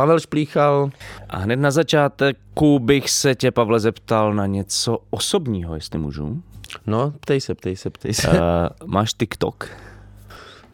[0.00, 0.90] Pavel Šplíchal.
[1.30, 6.42] a hned na začátku bych se tě, Pavle, zeptal na něco osobního, jestli můžu.
[6.86, 8.28] No, ptej se, ptej se, ptej se.
[8.28, 8.36] Uh,
[8.86, 9.68] máš TikTok?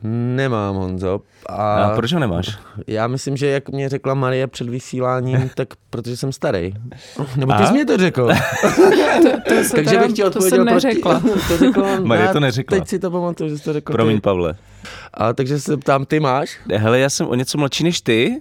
[0.03, 1.21] Nemám, Honzo.
[1.47, 2.59] A A proč ho nemáš?
[2.87, 6.75] já myslím, že jak mě řekla Marie před vysíláním, tak protože jsem starý.
[7.37, 7.67] Nebo ty A?
[7.67, 8.29] jsi mě to řekl.
[9.49, 10.59] To se Takže teda- bych ti to odpověděl.
[10.59, 11.21] jsem proč- neřekla.
[11.49, 12.01] to řekla.
[12.01, 12.79] Marie to neřekla.
[12.79, 14.21] Teď si to pamatuju, že jsi to řekl Promiň, ty.
[14.21, 14.55] Pavle.
[15.15, 16.61] A takže se ptám, ty máš?
[16.75, 18.41] Hele, já jsem o něco mladší než ty,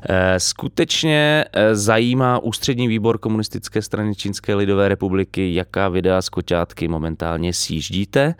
[0.09, 6.89] Eh, Skutečně eh, zajímá ústřední výbor komunistické strany Čínské lidové republiky, jaká videa z koťátky
[6.89, 8.35] momentálně sjíždíte.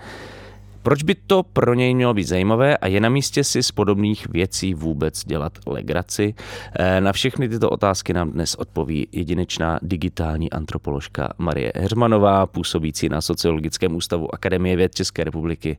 [0.85, 4.29] Proč by to pro něj mělo být zajímavé a je na místě si z podobných
[4.29, 6.35] věcí vůbec dělat legraci?
[6.79, 13.21] Eh, Na všechny tyto otázky nám dnes odpoví jedinečná digitální antropoložka Marie Heřmanová, působící na
[13.21, 15.79] Sociologickém ústavu Akademie věd České republiky.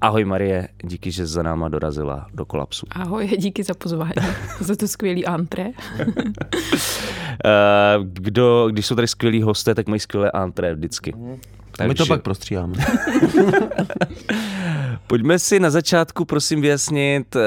[0.00, 2.86] Ahoj Marie, díky, že za náma dorazila do kolapsu.
[2.90, 4.12] Ahoj, díky za pozvání,
[4.60, 5.66] za to skvělý antré.
[7.44, 11.14] Eh, Kdo, když jsou tady skvělí hosté, tak mají skvělé antré vždycky.
[11.76, 11.88] Takže...
[11.88, 12.74] My to pak prostříháme.
[15.06, 17.40] Pojďme si na začátku prosím vyjasnit, eh,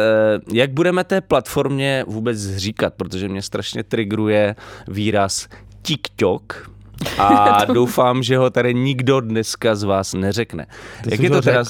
[0.53, 4.55] jak budeme té platformě vůbec říkat, protože mě strašně trigruje
[4.87, 5.47] výraz
[5.81, 6.71] TikTok
[7.17, 10.65] a doufám, že ho tady nikdo dneska z vás neřekne.
[11.03, 11.63] Ty jak je to teda...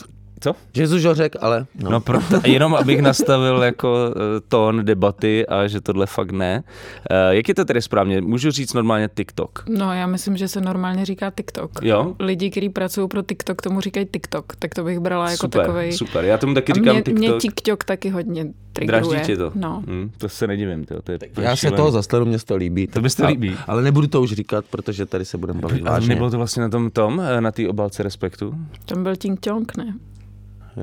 [0.45, 0.53] Co?
[0.73, 1.65] Že jsi řekl, ale...
[1.83, 1.89] No.
[1.91, 6.63] No, proto, jenom abych nastavil jako eh, tón debaty a že tohle fakt ne.
[7.11, 8.21] Eh, Jak je to tedy správně?
[8.21, 9.63] Můžu říct normálně TikTok.
[9.69, 11.71] No, já myslím, že se normálně říká TikTok.
[11.81, 12.15] Jo?
[12.19, 15.93] Lidi, kteří pracují pro TikTok, tomu říkají TikTok, tak to bych brala jako super, takovej...
[15.93, 16.25] super.
[16.25, 17.41] Já tomu taky A říkám mě, mě TikTok.
[17.41, 19.01] TikTok taky hodně trigruje.
[19.01, 19.51] Draždí tě to?
[19.55, 19.83] No.
[19.87, 20.85] Hm, to se nedivím.
[20.85, 22.87] To, to je Já se toho zastanu, mě to líbí.
[22.87, 23.55] To bys to A- líbí.
[23.67, 26.09] Ale nebudu to už říkat, protože tady se budeme bavit A vážně.
[26.09, 28.55] nebylo to vlastně na tom tom, eh, na té obálce Respektu?
[28.85, 29.93] Tam byl Ting Chong, ne?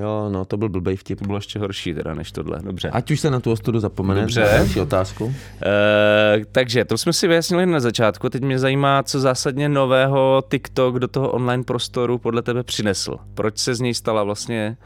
[0.01, 1.19] Jo, no, to byl blbej vtip.
[1.19, 2.91] To bylo ještě horší teda než tohle, dobře.
[2.91, 4.21] Ať už se na tu ostudu zapomene.
[4.21, 4.41] Dobře.
[4.41, 5.35] Další otázku.
[5.67, 8.29] E, takže to jsme si vyjasnili na začátku.
[8.29, 13.17] Teď mě zajímá, co zásadně nového TikTok do toho online prostoru podle tebe přinesl.
[13.35, 14.77] Proč se z něj stala vlastně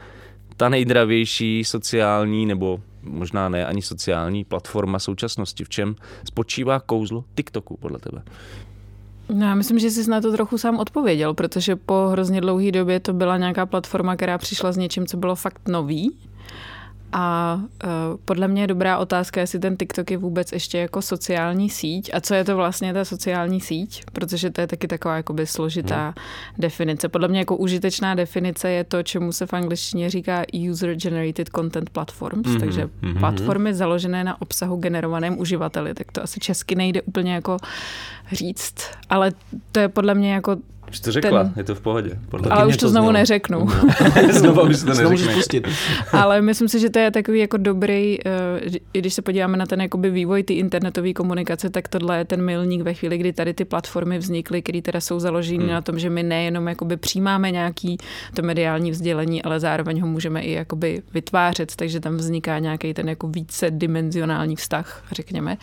[0.57, 5.63] ta nejdravější sociální, nebo možná ne ani sociální platforma současnosti?
[5.63, 5.95] V čem
[6.25, 8.21] spočívá kouzlo TikToku podle tebe?
[9.29, 12.99] No, já myslím, že jsi na to trochu sám odpověděl, protože po hrozně dlouhé době
[12.99, 16.17] to byla nějaká platforma, která přišla s něčím, co bylo fakt nový.
[17.11, 17.89] A uh,
[18.25, 22.21] podle mě je dobrá otázka, jestli ten TikTok je vůbec ještě jako sociální síť a
[22.21, 26.13] co je to vlastně ta sociální síť, protože to je taky taková jakoby složitá hmm.
[26.57, 27.09] definice.
[27.09, 31.89] Podle mě jako užitečná definice je to, čemu se v angličtině říká user generated content
[31.89, 32.59] platforms, hmm.
[32.59, 33.19] takže hmm.
[33.19, 37.57] platformy založené na obsahu generovaném uživateli, tak to asi česky nejde úplně jako
[38.31, 38.75] říct,
[39.09, 39.31] ale
[39.71, 40.57] to je podle mě jako
[40.89, 41.53] už to řekla, ten...
[41.57, 42.19] je to v pohodě.
[42.29, 43.11] Podle ale už to znovu znělo.
[43.11, 43.59] neřeknu.
[43.59, 44.31] No.
[44.31, 45.67] znovu už to znovu pustit.
[46.11, 49.65] ale myslím si, že to je takový jako dobrý, uh, i když se podíváme na
[49.65, 53.53] ten jakoby vývoj ty internetové komunikace, tak tohle je ten milník ve chvíli, kdy tady
[53.53, 55.73] ty platformy vznikly, které teda jsou založené hmm.
[55.73, 57.97] na tom, že my nejenom jakoby přijímáme nějaký
[58.35, 63.09] to mediální vzdělení, ale zároveň ho můžeme i jakoby vytvářet, takže tam vzniká nějaký ten
[63.09, 65.57] jako více dimenzionální vztah, řekněme.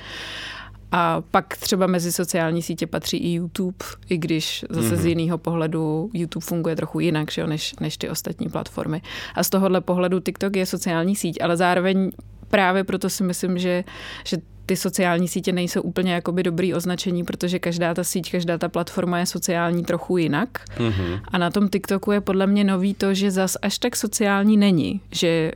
[0.96, 4.96] A pak třeba mezi sociální sítě patří i YouTube, i když zase mm-hmm.
[4.96, 5.08] z mhm.
[5.08, 9.02] jiného pohledu YouTube funguje trochu jinak že jo, než, než ty ostatní platformy.
[9.35, 12.11] A z tohohle pohledu TikTok je sociální síť, ale zároveň
[12.49, 13.85] právě proto si myslím, že,
[14.25, 14.37] že
[14.67, 19.19] ty sociální sítě nejsou úplně jakoby dobrý označení, protože každá ta síť, každá ta platforma
[19.19, 20.49] je sociální trochu jinak.
[20.76, 21.20] Mm-hmm.
[21.29, 25.00] A na tom TikToku je podle mě nový to, že zas až tak sociální není.
[25.11, 25.52] Že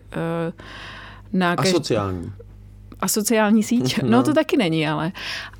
[0.46, 0.52] uh,
[1.32, 1.70] na každý...
[1.70, 2.32] A sociální
[3.00, 3.99] a sociální síť?
[4.03, 4.11] No.
[4.11, 5.12] no to taky není, ale.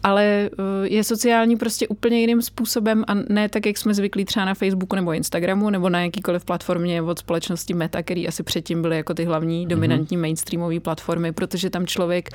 [0.03, 4.47] Ale eh, je sociální prostě úplně jiným způsobem a ne tak, jak jsme zvyklí třeba
[4.47, 8.97] na Facebooku nebo Instagramu nebo na jakýkoliv platformě od společnosti Meta, který asi předtím byly
[8.97, 9.69] jako ty hlavní mhm.
[9.69, 12.31] dominantní mainstreamové platformy, protože tam člověk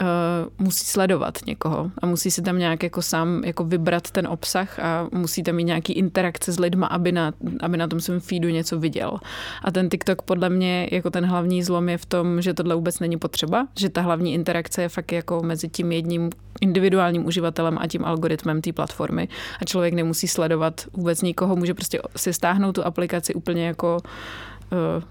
[0.00, 4.78] uh, musí sledovat někoho a musí si tam nějak jako sám jako vybrat ten obsah
[4.78, 8.48] a musí tam mít nějaký interakce s lidma, aby na, aby na tom svém feedu
[8.48, 9.18] něco viděl.
[9.64, 13.00] A ten TikTok podle mě jako ten hlavní zlom je v tom, že tohle vůbec
[13.00, 16.30] není potřeba, že ta hlavní interakce je fakt jako mezi tím jedním
[16.60, 19.28] individuálním uživatelem a tím algoritmem té platformy
[19.60, 23.96] a člověk nemusí sledovat vůbec nikoho, může prostě si stáhnout tu aplikaci úplně jako
[24.72, 25.02] uh,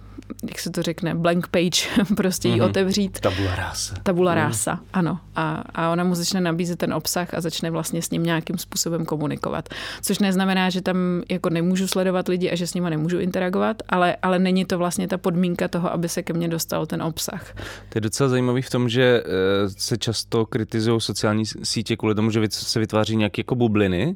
[0.47, 2.65] jak se to řekne, blank page, prostě mm-hmm.
[2.65, 3.19] otevřít.
[3.19, 3.95] Tabula rasa.
[4.03, 4.37] Tabula mm.
[4.37, 5.19] rasa, ano.
[5.35, 9.05] A, a ona mu začne nabízet ten obsah a začne vlastně s ním nějakým způsobem
[9.05, 9.69] komunikovat.
[10.01, 10.97] Což neznamená, že tam
[11.29, 15.07] jako nemůžu sledovat lidi a že s nimi nemůžu interagovat, ale, ale není to vlastně
[15.07, 17.53] ta podmínka toho, aby se ke mně dostal ten obsah.
[17.89, 22.31] To je docela zajímavý v tom, že eh, se často kritizují sociální sítě kvůli tomu,
[22.31, 24.15] že se vytváří nějaké jako bubliny,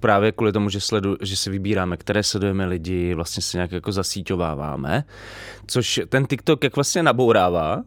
[0.00, 3.92] právě kvůli tomu, že, sledu, že si vybíráme, které sledujeme lidi, vlastně se nějak jako
[3.92, 5.04] zasíťováváme
[5.66, 7.82] což ten TikTok jak vlastně nabourává,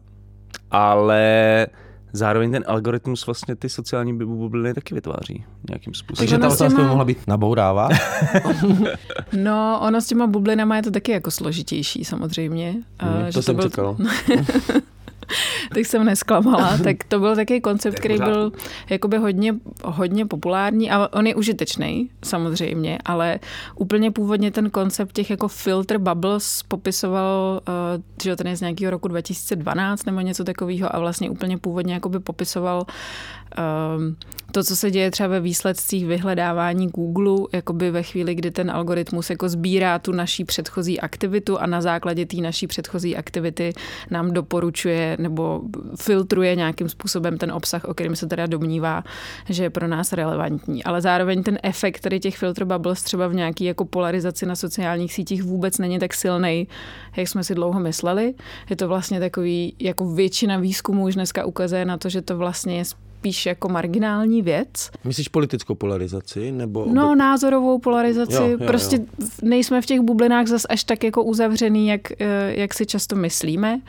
[0.70, 1.66] ale
[2.12, 6.16] zároveň ten algoritmus vlastně ty sociální bubliny taky vytváří nějakým způsobem.
[6.18, 6.82] Takže ta otázka těma...
[6.82, 7.88] by mohla být nabourává?
[9.32, 12.74] no, ono s těma bublinama je to taky jako složitější samozřejmě.
[13.00, 13.70] Hmm, to že jsem to byl...
[13.70, 13.96] čekal.
[15.74, 16.78] tak jsem nesklamala.
[16.84, 18.52] tak to byl takový koncept, který byl
[18.90, 19.54] jakoby hodně,
[19.84, 23.38] hodně populární a on je užitečný samozřejmě, ale
[23.74, 28.90] úplně původně ten koncept těch jako filter bubbles popisoval, uh, že ten je z nějakého
[28.90, 32.86] roku 2012 nebo něco takového a vlastně úplně původně jakoby popisoval
[33.58, 34.16] um,
[34.52, 39.30] to, co se děje třeba ve výsledcích vyhledávání Google, jakoby ve chvíli, kdy ten algoritmus
[39.30, 43.72] jako sbírá tu naší předchozí aktivitu a na základě té naší předchozí aktivity
[44.10, 45.60] nám doporučuje nebo
[46.00, 49.04] filtruje nějakým způsobem ten obsah, o kterém se teda domnívá,
[49.48, 50.84] že je pro nás relevantní.
[50.84, 55.12] Ale zároveň ten efekt tady těch filter bubbles třeba v nějaký jako polarizaci na sociálních
[55.12, 56.68] sítích vůbec není tak silný,
[57.16, 58.34] jak jsme si dlouho mysleli.
[58.70, 62.76] Je to vlastně takový, jako většina výzkumů už dneska ukazuje na to, že to vlastně
[62.76, 62.84] je
[63.18, 64.90] spíš jako marginální věc.
[65.04, 66.52] Myslíš politickou polarizaci?
[66.52, 66.86] nebo?
[66.92, 68.32] No, názorovou polarizaci.
[68.34, 69.26] Jo, jo, prostě jo.
[69.42, 73.80] nejsme v těch bublinách zas až tak jako uzavřený, jak, eh, jak si často myslíme.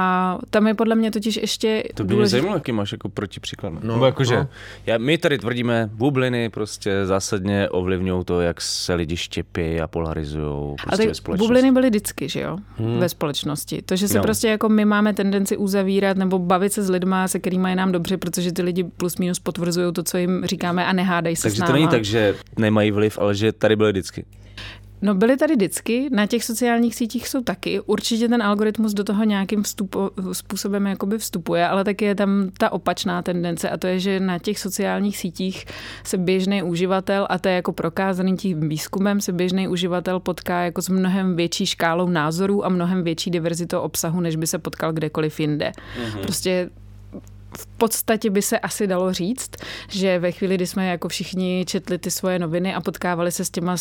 [0.00, 3.72] A tam je podle mě totiž ještě To by mě zajímalo, jaký máš jako protipříklad.
[3.82, 4.48] No, Nebo jakože, no.
[4.86, 10.76] já, my tady tvrdíme, bubliny prostě zásadně ovlivňují to, jak se lidi štěpí a polarizují
[10.82, 12.98] prostě a ty bubliny byly vždycky, že jo, hmm.
[12.98, 13.82] ve společnosti.
[13.82, 14.22] To, že se no.
[14.22, 17.92] prostě jako my máme tendenci uzavírat nebo bavit se s lidma, se kterými je nám
[17.92, 21.56] dobře, protože ty lidi plus minus potvrzují to, co jim říkáme a nehádají se Takže
[21.56, 21.66] s náma.
[21.66, 24.24] to není tak, že nemají vliv, ale že tady byly vždycky.
[25.02, 27.80] No byly tady vždycky, na těch sociálních sítích jsou taky.
[27.80, 32.72] Určitě ten algoritmus do toho nějakým vstupo, způsobem jakoby vstupuje, ale taky je tam ta
[32.72, 35.64] opačná tendence a to je, že na těch sociálních sítích
[36.04, 40.82] se běžný uživatel, a to je jako prokázaný tím výzkumem, se běžný uživatel potká jako
[40.82, 45.40] s mnohem větší škálou názorů a mnohem větší diverzitou obsahu, než by se potkal kdekoliv
[45.40, 45.72] jinde.
[45.72, 46.20] Mm-hmm.
[46.20, 46.70] Prostě
[47.56, 49.50] v podstatě by se asi dalo říct,
[49.88, 53.50] že ve chvíli, kdy jsme jako všichni četli ty svoje noviny a potkávali se s
[53.50, 53.76] těma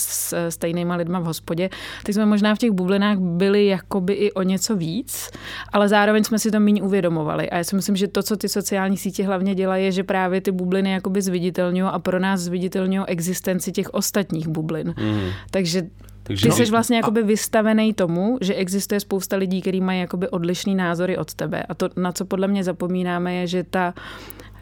[0.50, 1.70] stejnýma lidma v hospodě,
[2.04, 5.30] tak jsme možná v těch bublinách byli jakoby i o něco víc,
[5.74, 7.50] ale zároveň jsme si to méně uvědomovali.
[7.50, 10.42] A já si myslím, že to, co ty sociální sítě hlavně dělají, je, že právě
[10.42, 14.96] ty bubliny jakoby zviditelňují a pro nás zviditelňují existenci těch ostatních bublin.
[14.98, 15.30] Mm.
[15.52, 15.84] Takže
[16.28, 20.30] Takže Ty no, jsi vlastně jakoby vystavený tomu, že existuje spousta lidí, kteří mají jakoby
[20.30, 21.64] odlišný názory od tebe.
[21.64, 23.94] A to, na co podle mě zapomínáme, je, že ta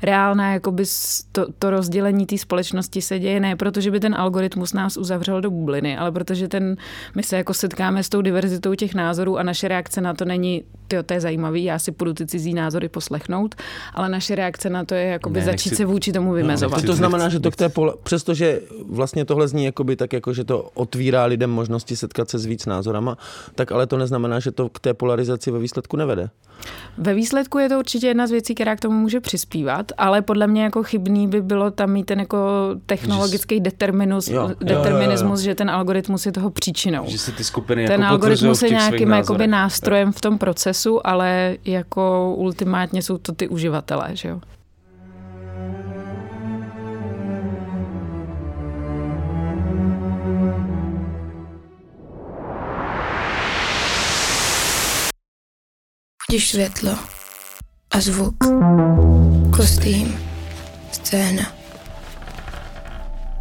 [0.02, 0.84] reálná jakoby
[1.32, 5.52] to, to rozdělení té společnosti se děje ne protože by ten algoritmus nás uzavřel do
[5.52, 6.76] bubliny, ale protože ten,
[7.16, 10.64] my se jako setkáme s tou diverzitou těch názorů a naše reakce na to není,
[10.88, 13.56] tyjo, to je zajímavý, já si půjdu ty cizí názory poslechnout,
[13.94, 16.82] ale naše reakce na to je jakoby Ne, začít nechci- se vůči tomu vymezovat.
[16.82, 20.34] To, to znamená, že to k té pole, přestože vlastně tohle zní jakoby tak, jako,
[20.34, 23.18] že to otvírá lidem možnosti setkat se s víc názorama,
[23.56, 26.30] tak ale to neznamená, že to k té polarizaci ve výsledku nevede.
[26.98, 30.48] Ve výsledku je to určitě jedna z věcí, která k tomu může přispívat, ale podle
[30.48, 32.38] mě jako chybný by bylo tam mít ten jako
[32.86, 35.46] technologický determinus, Jo, jo, jo, determinismus, jo.
[35.46, 37.04] že ten algoritmus je toho příčinou.
[37.08, 41.58] že si ty skupiny Ten jako algoritmus je nějakým jakoby nástrojem v tom procesu, ale
[41.66, 44.40] jako ultimátně jsou to ty uživatelé, že jo?
[56.30, 56.92] Budíš světlo
[57.92, 58.36] a zvuk,
[59.56, 60.20] kostým,
[60.92, 61.56] scéna.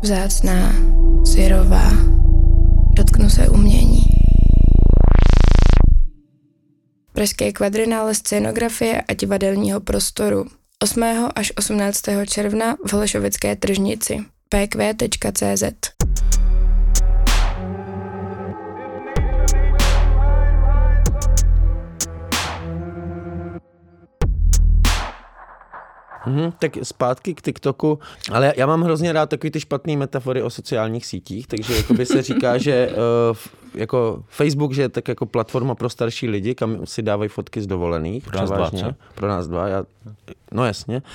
[0.02, 0.72] Vzácná,
[1.24, 1.90] syrová,
[2.96, 4.02] dotknu se umění.
[7.12, 10.44] Pražské kvadrinále scénografie a divadelního prostoru
[10.78, 11.02] 8.
[11.34, 12.02] až 18.
[12.26, 16.03] června v Holešovické tržnici pq.cz
[26.26, 27.98] Mhm, tak zpátky k TikToku,
[28.32, 32.22] ale já mám hrozně rád takový ty špatné metafory o sociálních sítích, takže jakoby se
[32.22, 32.88] říká, že
[33.30, 33.36] uh,
[33.74, 37.66] jako Facebook, že je tak jako platforma pro starší lidi, kam si dávají fotky z
[37.66, 38.24] dovolených.
[38.24, 38.94] Pro nás dva, co?
[39.14, 39.84] Pro nás dva, já,
[40.52, 41.02] no jasně.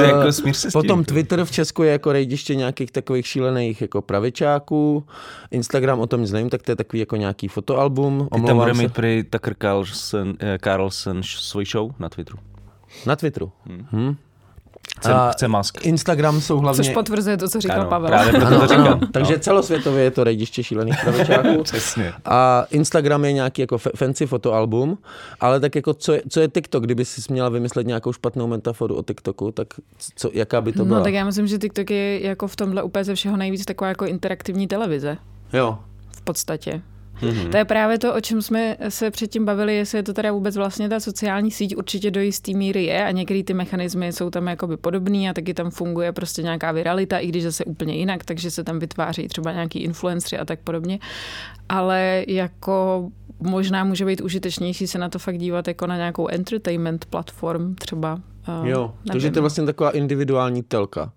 [0.00, 0.72] Jako smír se tím.
[0.72, 5.04] Potom Twitter v Česku je jako rejdiště nějakých takových šílených jako pravičáků.
[5.50, 8.28] Instagram o tom nic nevím, tak to je takový jako nějaký fotoalbum.
[8.34, 8.82] Ty tam bude se.
[8.82, 12.38] mít prý Tucker Carlson, eh, Carlson svoji show na Twitteru.
[13.06, 13.52] Na Twitteru.
[13.92, 14.16] Hm.
[14.98, 15.86] Chce, A chce Musk.
[15.86, 16.84] Instagram jsou hlavně...
[16.84, 18.08] Což potvrzuje to, co říkal Ano, Pavel.
[18.08, 18.86] Právě proto Ano, to říkám.
[18.86, 21.62] ano, takže celosvětově je to rejdiště šílených pravičáků.
[21.62, 22.12] Přesně.
[22.24, 24.98] A Instagram je nějaký jako fancy fotoalbum,
[25.40, 28.94] ale tak jako co je, co je TikTok, kdyby si měla vymyslet nějakou špatnou metaforu
[28.96, 29.68] o TikToku, tak
[30.16, 30.98] co, jaká by to byla?
[30.98, 33.88] No tak já myslím, že TikTok je jako v tomhle úplně ze všeho nejvíc taková
[33.88, 35.16] jako interaktivní televize.
[35.52, 35.78] Jo.
[36.16, 36.82] v podstatě.
[37.22, 37.30] Mhm.
[37.30, 37.50] Mm-hmm.
[37.50, 40.56] To je právě to, o čem jsme se předtím bavili, jestli je to teda vůbec
[40.56, 44.46] vlastně ta sociální síť, určitě do jistý míry je a některé ty mechanismy jsou tam
[44.46, 48.50] jakoby podobný a taky tam funguje prostě nějaká viralita, i když zase úplně jinak, takže
[48.50, 50.98] se tam vytváří třeba nějaký influenceri a tak podobně.
[51.68, 53.08] Ale jako
[53.40, 58.20] možná může být užitečnější se na to fakt dívat jako na nějakou entertainment platform třeba.
[58.60, 59.32] uh, Jo, takže nevím.
[59.32, 61.12] to je vlastně taková individuální telka.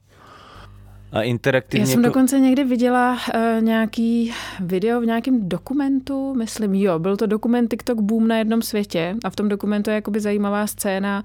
[1.12, 1.82] A interaktivně...
[1.82, 7.18] Já jsem jako- dokonce někdy viděla uh, nějaký video v nějakém dokumentu, myslím, jo, byl
[7.18, 11.24] to dokument TikTok Boom na jednom světě a v tom dokumentu je jakoby zajímavá scéna,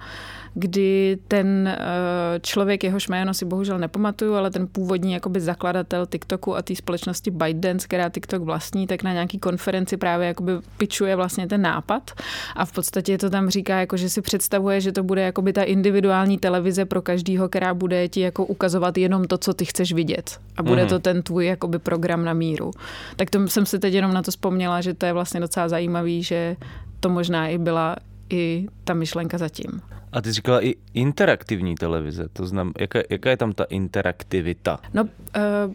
[0.54, 6.56] kdy ten uh, člověk, jehož jméno si bohužel nepamatuju, ale ten původní jakoby zakladatel TikToku
[6.56, 11.47] a té společnosti ByteDance, která TikTok vlastní, tak na nějaký konferenci právě jakoby pičuje vlastně
[11.47, 12.11] ten nápad
[12.56, 15.62] a v podstatě to tam říká, jako, že si představuje, že to bude jakoby ta
[15.62, 20.40] individuální televize pro každýho, která bude ti jako ukazovat jenom to, co ty chceš vidět.
[20.56, 20.88] A bude mm-hmm.
[20.88, 22.71] to ten tvůj jakoby program na míru.
[23.16, 26.23] Tak to jsem si teď jenom na to vzpomněla, že to je vlastně docela zajímavý,
[26.23, 26.56] že
[27.00, 27.97] to možná i byla
[28.30, 29.82] i ta myšlenka zatím.
[30.12, 34.78] A ty jsi říkala i interaktivní televize, to znamená, jaká, jaká je tam ta interaktivita?
[34.95, 35.75] No, uh,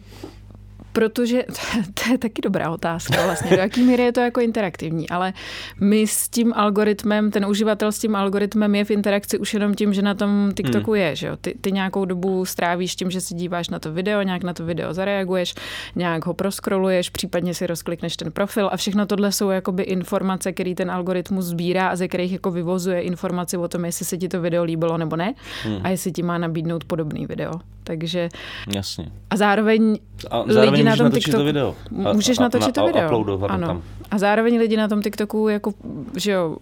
[0.98, 1.44] protože
[1.94, 5.32] to je taky dobrá otázka vlastně, do jaký míry je to jako interaktivní, ale
[5.80, 9.94] my s tím algoritmem, ten uživatel s tím algoritmem je v interakci už jenom tím,
[9.94, 11.36] že na tom TikToku je, že jo?
[11.40, 14.64] Ty, ty nějakou dobu strávíš tím, že si díváš na to video, nějak na to
[14.64, 15.54] video zareaguješ,
[15.96, 20.74] nějak ho proskroluješ, případně si rozklikneš ten profil a všechno tohle jsou jakoby informace, které
[20.74, 24.40] ten algoritmus sbírá a ze kterých jako vyvozuje informaci o tom, jestli se ti to
[24.40, 25.80] video líbilo nebo ne Hmm.
[25.84, 27.52] a jestli ti má nabídnout podobný video.
[27.84, 28.28] Takže
[28.74, 29.06] Jasně.
[29.30, 29.98] a zároveň
[30.30, 31.42] A lidi zároveň na tom natočit TikToku.
[31.42, 31.74] to video.
[32.04, 33.24] A, Můžeš a, natočit to a, video.
[33.48, 33.66] Ano.
[33.66, 33.82] tam.
[34.10, 35.72] A zároveň lidi na tom TikToku jako,
[36.16, 36.56] že jo,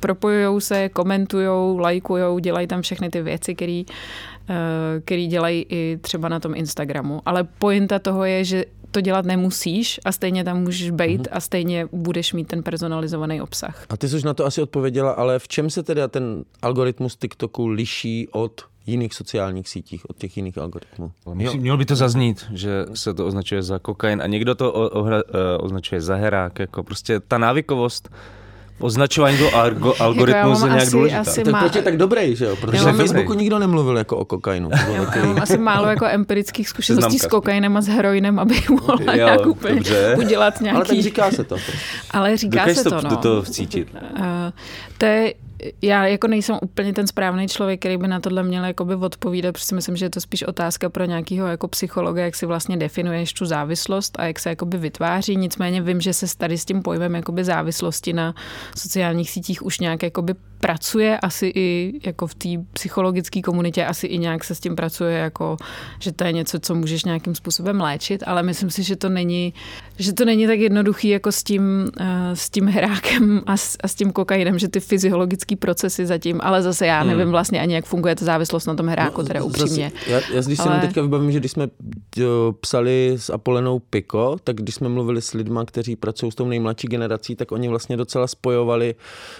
[0.00, 3.82] propojujou se, komentujou, lajkujou, dělají tam všechny ty věci, které
[5.04, 7.20] který dělají i třeba na tom Instagramu.
[7.26, 11.26] Ale pointa toho je, že to dělat nemusíš a stejně tam můžeš být Mhm.
[11.32, 13.86] a stejně budeš mít ten personalizovaný obsah.
[13.88, 17.16] A ty jsi už na to asi odpověděla, ale v čem se teda ten algoritmus
[17.16, 21.12] TikToku liší od jiných sociálních sítích, od těch jiných algoritmů?
[21.34, 24.88] Musí, mělo by to zaznít, že se to označuje za kokain a někdo to o,
[24.90, 25.10] o, o,
[25.58, 26.58] označuje za herák.
[26.58, 28.08] Jako prostě ta návykovost
[28.80, 31.20] Označování toho algo, algoritmu Jako je mám nějak asi- důležitá.
[31.20, 32.56] asi- Tak má- proč je tak dobrý, že jo?
[32.56, 34.70] Protože na Facebooku nikdo nemluvil jako o kokainu.
[34.70, 38.54] To bylo Já mám asi málo jako empirických zkušeností s kokainem a s heroinem, aby
[38.70, 40.14] mohla Jo, nějak úplně dobře.
[40.18, 40.76] udělat nějaký...
[40.76, 41.56] Ale tak říká se to.
[42.10, 43.10] Ale říká Dokážeš se to, to, no.
[43.10, 43.88] do toho vcítit.
[44.16, 44.52] Eh,
[44.98, 45.34] to je,
[45.82, 49.74] já jako nejsem úplně ten správný člověk, který by na tohle měl jakoby odpovídat, protože
[49.74, 53.46] myslím, že je to spíš otázka pro nějakého jako psychologa, jak si vlastně definuješ tu
[53.46, 55.36] závislost a jak se jakoby vytváří.
[55.36, 58.34] Nicméně vím, že se tady s tím pojmem jakoby závislosti na
[58.76, 60.34] sociálních sítích už nějak jakoby
[60.64, 65.18] pracuje, asi i jako v té psychologické komunitě, asi i nějak se s tím pracuje,
[65.18, 65.56] jako,
[65.98, 69.54] že to je něco, co můžeš nějakým způsobem léčit, ale myslím si, že to není,
[69.98, 73.88] že to není tak jednoduchý jako s tím, eh, s tím hrákem a s, a
[73.88, 77.84] s tím kokainem, že ty fyziologické procesy zatím, ale zase já nevím vlastně ani, jak
[77.84, 79.92] funguje ta závislost na tom hráku, teda No, upřímně.
[79.94, 81.68] Zase, já, já když se Ale- jenom teďka vybavím, že když jsme
[82.16, 86.46] jo, psali s Apolenou Piko, tak když jsme mluvili s lidma, kteří pracují s tou
[86.46, 88.94] nejmladší generací, tak oni vlastně docela spojovali,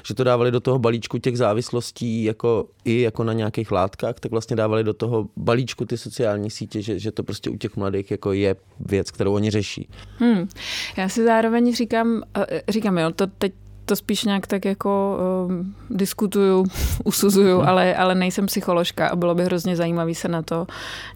[0.06, 4.32] že to dávali do toho balíčku těch závislostí jako i jako na nějakých látkách, tak
[4.32, 8.10] vlastně dávali do toho balíčku ty sociální sítě, že, že to prostě u těch mladých
[8.10, 9.88] jako je věc, kterou oni řeší.
[10.18, 10.48] Hmm.
[10.96, 13.52] Já si zároveň říkám, eh, říkám, jo, to teď
[13.84, 16.64] to spíš nějak tak jako um, diskutuju,
[17.04, 17.68] usuzuju, Hmm.
[17.68, 20.66] ale, ale nejsem psycholožka a bylo by hrozně zajímavý se na to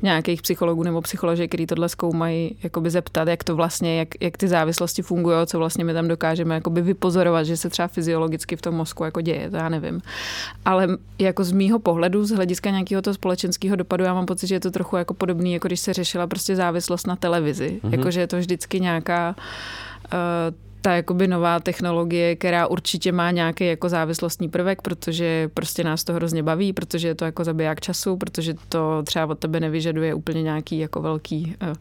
[0.02, 4.48] nějakých psychologů nebo psycholožek, který tohle zkoumají, jakoby zeptat, jak to vlastně, jak, jak ty
[4.48, 8.74] závislosti fungují, co vlastně my tam dokážeme jakoby vypozorovat, že se třeba fyziologicky v tom
[8.74, 10.02] mozku jako děje, to já nevím.
[10.64, 14.54] Ale jako z mýho pohledu, z hlediska nějakého toho společenského dopadu, já mám pocit, že
[14.54, 17.80] je to trochu jako podobný, jako když se řešila prostě závislost na televizi.
[17.82, 17.92] Mm-hmm.
[17.92, 19.34] Jakože je to vždycky nějaká
[20.12, 26.04] uh, ta jakoby nová technologie, která určitě má nějaký jako závislostní prvek, protože prostě nás
[26.04, 30.14] to hrozně baví, protože je to jako zabiják času, protože to třeba od tebe nevyžaduje
[30.14, 31.74] úplně nějaký jako velký uh,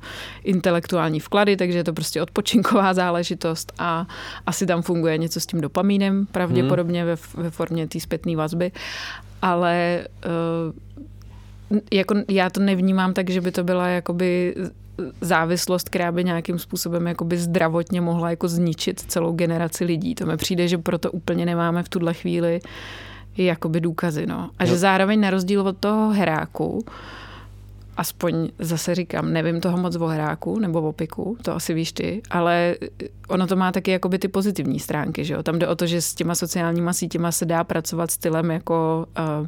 [0.44, 4.08] intelektuální vklady, takže je to prostě odpočinková záležitost a
[4.46, 8.72] asi tam funguje něco s tím dopamínem, pravděpodobně ve, ve formě té zpětné vazby,
[9.42, 14.56] ale uh, jako já to nevnímám tak, že by to byla jakoby
[15.22, 20.16] závislost, která by nějakým způsobem jakoby zdravotně mohla jako zničit celou generaci lidí.
[20.16, 22.60] To mi přijde, že proto úplně nemáme v tuhle chvíli
[23.38, 24.28] jakoby důkazy.
[24.28, 24.50] No.
[24.60, 26.86] A že zároveň na rozdíl od toho heráku,
[27.98, 32.22] aspoň zase říkám, nevím toho moc o hráku nebo o piku, to asi víš ty,
[32.30, 32.76] ale
[33.28, 35.44] ono to má taky jakoby ty pozitivní stránky, že jo?
[35.44, 39.06] Tam jde o to, že s těma sociálníma sítěma se dá pracovat stylem jako
[39.42, 39.48] uh,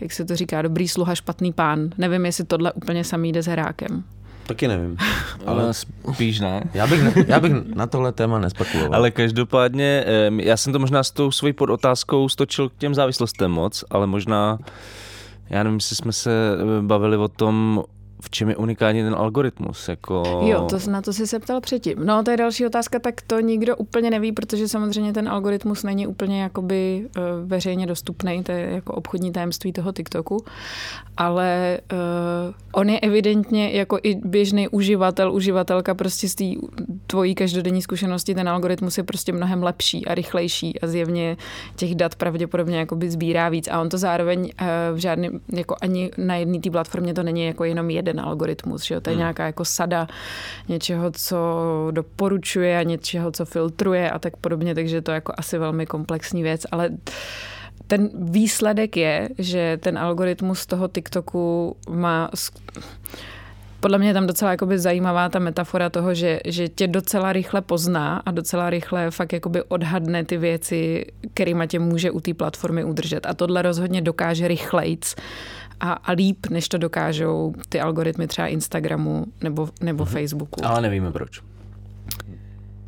[0.00, 1.90] jak se to říká, dobrý sluha, špatný pán.
[1.98, 4.04] Nevím, jestli tohle úplně samý jde s hrákem.
[4.46, 4.96] Taky nevím.
[5.46, 5.74] Ale
[6.12, 6.62] spíš ne.
[6.74, 8.94] Já bych, já bych na tohle téma nespekuloval.
[8.94, 10.04] Ale každopádně,
[10.36, 14.58] já jsem to možná s tou svojí podotázkou stočil k těm závislostem moc, ale možná,
[15.50, 16.30] já nevím, jestli jsme se
[16.80, 17.84] bavili o tom,
[18.24, 19.88] v čem je unikátní ten algoritmus.
[19.88, 20.40] Jako...
[20.44, 21.98] Jo, to, na to jsi se ptal předtím.
[22.04, 26.06] No, to je další otázka, tak to nikdo úplně neví, protože samozřejmě ten algoritmus není
[26.06, 30.44] úplně jakoby uh, veřejně dostupný, to je jako obchodní tajemství toho TikToku,
[31.16, 31.98] ale uh,
[32.72, 36.44] on je evidentně jako i běžný uživatel, uživatelka prostě z té
[37.06, 41.36] tvojí každodenní zkušenosti, ten algoritmus je prostě mnohem lepší a rychlejší a zjevně
[41.76, 44.48] těch dat pravděpodobně jakoby sbírá víc a on to zároveň uh,
[44.94, 48.94] v žádném, jako ani na jedné té platformě to není jako jenom jeden algoritmus, že
[48.94, 49.00] jo?
[49.00, 49.18] to je hmm.
[49.18, 50.06] nějaká jako sada
[50.68, 51.36] něčeho, co
[51.90, 56.42] doporučuje a něčeho, co filtruje a tak podobně, takže to je jako asi velmi komplexní
[56.42, 56.90] věc, ale
[57.86, 62.30] ten výsledek je, že ten algoritmus toho TikToku má
[63.84, 67.60] podle mě je tam docela jakoby zajímavá ta metafora toho, že, že tě docela rychle
[67.60, 72.84] pozná a docela rychle fakt jakoby odhadne ty věci, kterýma tě může u té platformy
[72.84, 73.26] udržet.
[73.26, 75.14] A tohle rozhodně dokáže rychlejc
[75.80, 80.12] a, a líp, než to dokážou ty algoritmy třeba Instagramu nebo, nebo Mhm.
[80.12, 80.64] Facebooku.
[80.66, 81.42] Ale nevíme proč.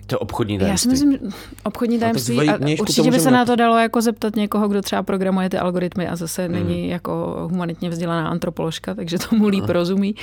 [0.06, 0.96] To obchodní Já tajemství.
[0.96, 4.36] si myslím, že obchodní tajemství vaj- a určitě by se na to dalo jako zeptat
[4.36, 6.16] někoho, kdo třeba programuje ty algoritmy a Hmm.
[6.16, 10.14] zase není jako humanitně vzdělaná antropoložka, takže tomu líp rozumí,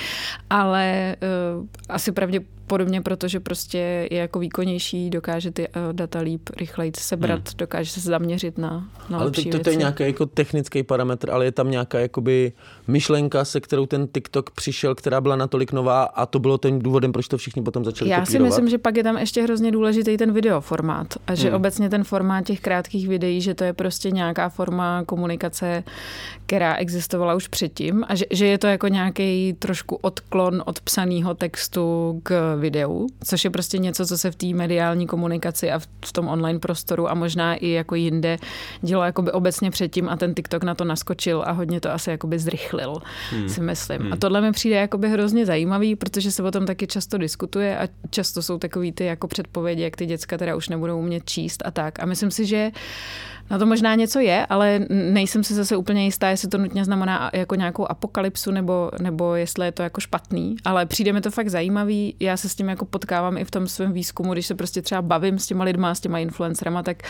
[0.50, 1.16] ale
[1.58, 7.38] uh, asi pravděpodobně, protože prostě je jako výkonnější, dokáže ty uh, data líp, rychleji sebrat,
[7.48, 7.54] hmm.
[7.58, 11.30] dokáže se zaměřit na, na Ale lepší to, to, to je nějaký jako technický parametr,
[11.30, 12.52] ale je tam nějaká jakoby
[12.86, 17.12] myšlenka, se kterou ten TikTok přišel, která byla natolik nová a to bylo tím důvodem,
[17.12, 18.48] proč to všichni potom začali Já si kopírovat.
[18.50, 21.56] myslím, že pak je tam ještě hrozně důležitý ten videoformát a že Hmm.
[21.56, 25.84] obecně ten formát těch krátkých videí, že to je prostě nějaká forma komunikace,
[26.46, 31.34] která existovala už předtím a že, že je to jako nějaký trošku odklon od psaného
[31.34, 36.12] textu k videu, což je prostě něco, co se v té mediální komunikaci a v
[36.12, 38.36] tom online prostoru a možná i jako jinde
[38.82, 42.38] dělo jakoby obecně předtím a ten TikTok na to naskočil a hodně to asi jakoby
[42.38, 42.96] zrychlil,
[43.30, 43.48] hmm.
[43.48, 44.00] si myslím.
[44.00, 44.12] Hmm.
[44.12, 47.88] A tohle mi přijde jakoby hrozně zajímavý, protože se o tom taky často diskutuje a
[48.10, 51.70] často jsou takový ty jako předpovědi, jak ty děcka teda už nebudou umět číst a
[51.70, 52.02] tak.
[52.02, 52.70] A myslím si, že
[53.50, 57.30] na to možná něco je, ale nejsem si zase úplně jistá, jestli to nutně znamená
[57.32, 60.56] jako nějakou apokalypsu nebo, nebo jestli je to jako špatný.
[60.64, 62.14] Ale přijde mi to fakt zajímavý.
[62.20, 65.02] Já se s tím jako potkávám i v tom svém výzkumu, když se prostě třeba
[65.02, 67.02] bavím s těma lidma, s těma influencerama, tak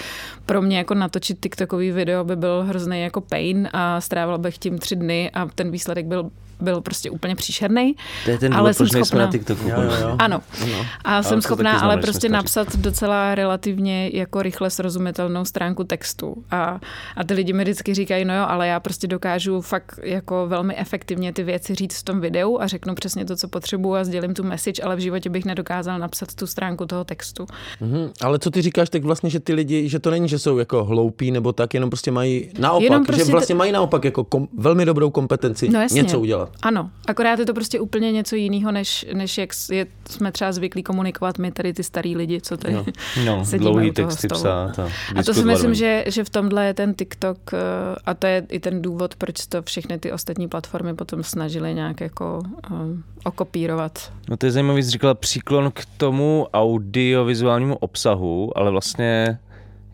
[0.46, 4.78] pro mě jako natočit TikTokový video by byl hrozný jako pain a strávila bych tím
[4.78, 7.96] tři dny a ten výsledek byl byl prostě úplně příšerný.
[8.24, 9.24] To je ten ale důvod, jsem schopná...
[9.24, 9.68] na TikToku.
[9.68, 10.16] Jo, jo, jo.
[10.18, 10.40] Ano.
[10.62, 10.86] ano.
[11.04, 16.44] A jsem schopná ale prostě napsat docela relativně jako rychle srozumitelnou stránku textu.
[16.50, 16.80] A,
[17.16, 20.76] a ty lidi mi vždycky říkají, no jo, ale já prostě dokážu fakt jako velmi
[20.76, 24.34] efektivně ty věci říct v tom videu a řeknu přesně to, co potřebuju a sdělím
[24.34, 27.46] tu message, ale v životě bych nedokázal napsat tu stránku toho textu.
[27.80, 28.10] Mhm.
[28.20, 30.84] Ale co ty říkáš, tak vlastně, že ty lidi, že to není, že jsou jako
[30.84, 34.48] hloupí nebo tak, jenom prostě mají naopak, jenom prostě že vlastně mají naopak jako kom,
[34.58, 36.50] velmi dobrou kompetenci no něco udělat.
[36.62, 40.82] Ano, akorát je to prostě úplně něco jiného, než, než jak je, jsme třeba zvyklí
[40.82, 42.84] komunikovat my tady ty starý lidi, co tady no,
[43.24, 44.78] no, sedíme dlouhý texty psát.
[44.78, 47.58] A, a to si myslím, že, že v tomhle je ten TikTok eh,
[48.04, 52.00] a to je i ten důvod, proč to všechny ty ostatní platformy potom snažily nějak
[52.00, 54.12] jako um, okopírovat.
[54.28, 59.38] No to je zajímavý, jsi říkala příklon k tomu audiovizuálnímu obsahu, ale vlastně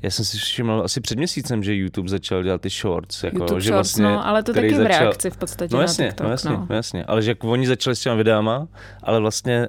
[0.02, 3.24] já jsem si všiml asi před měsícem, že YouTube začal dělat ty shorts.
[3.24, 4.84] Jako, YouTube že shorts, vlastně, no, ale to taky začal...
[4.84, 6.24] v reakci v podstatě no jasně, na TikTok.
[6.24, 6.66] No jasně, no.
[6.68, 8.68] no jasně, ale že oni začali s těma videama,
[9.02, 9.68] ale vlastně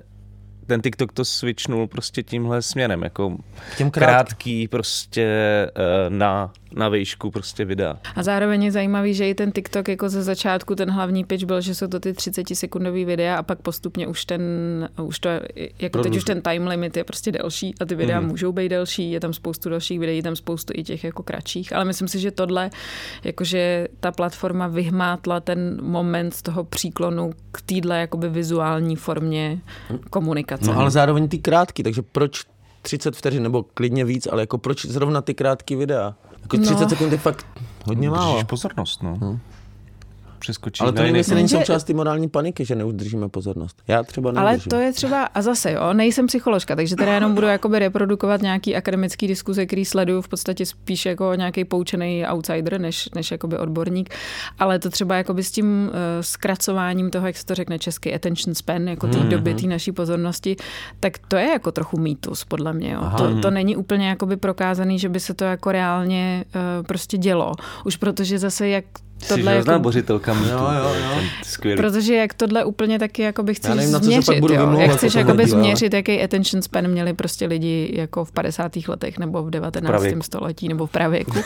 [0.71, 3.37] ten TikTok to switchnul prostě tímhle směrem, jako
[3.77, 5.25] Těm krátký prostě
[5.75, 7.97] eh, na na výšku prostě videa.
[8.15, 11.61] A zároveň je zajímavý, že i ten TikTok jako ze začátku ten hlavní pitch byl,
[11.61, 14.41] že jsou to ty 30 sekundový videa a pak postupně už ten,
[15.01, 15.29] už to,
[15.79, 18.27] jako teď už ten time limit je prostě delší a ty videa mm.
[18.27, 21.75] můžou být delší, je tam spoustu dalších videí, je tam spoustu i těch jako kratších,
[21.75, 22.69] ale myslím si, že tohle,
[23.23, 29.59] jakože ta platforma vyhmátla ten moment z toho příklonu k týdle jakoby vizuální formě
[30.09, 30.60] komunikace.
[30.67, 32.43] No ale zároveň ty krátky, takže proč
[32.81, 36.15] 30 vteřin nebo klidně víc, ale jako proč zrovna ty krátké videa?
[36.41, 36.89] Jako 30 no.
[36.89, 37.45] sekund je fakt
[37.85, 38.43] hodně málo.
[38.43, 39.17] pozornost, no.
[39.21, 39.39] Hmm
[40.41, 40.81] přeskočit.
[40.81, 43.81] Ale to nevím, jestli není součást té morální paniky, že neudržíme pozornost.
[43.87, 44.47] Já třeba neudržím.
[44.47, 48.41] Ale to je třeba, a zase jo, nejsem psycholožka, takže teda jenom budu jakoby reprodukovat
[48.41, 53.57] nějaký akademický diskuze, který sleduju v podstatě spíš jako nějaký poučený outsider, než, než jakoby
[53.57, 54.09] odborník.
[54.59, 58.55] Ale to třeba jakoby s tím uh, zkracováním toho, jak se to řekne český attention
[58.55, 59.27] span, jako té mm-hmm.
[59.27, 60.55] doby té naší pozornosti,
[60.99, 62.91] tak to je jako trochu mýtus, podle mě.
[62.91, 63.01] Jo.
[63.17, 67.53] To, to není úplně jakoby prokázaný, že by se to jako reálně uh, prostě dělo.
[67.85, 68.85] Už protože zase jak
[69.27, 69.79] tohle jako...
[69.79, 70.49] bořitelka mýtu.
[70.49, 71.21] Jo, jo, jo.
[71.43, 71.81] Skvělý.
[71.81, 74.79] Protože jak tohle úplně taky jakoby chceš nevím, změřit, jo.
[74.79, 78.71] Jak chceš jakoby změřit, jaký attention span měli prostě lidi jako v 50.
[78.87, 79.91] letech nebo v 19.
[79.91, 80.21] Pravěku.
[80.21, 81.39] století nebo v pravěku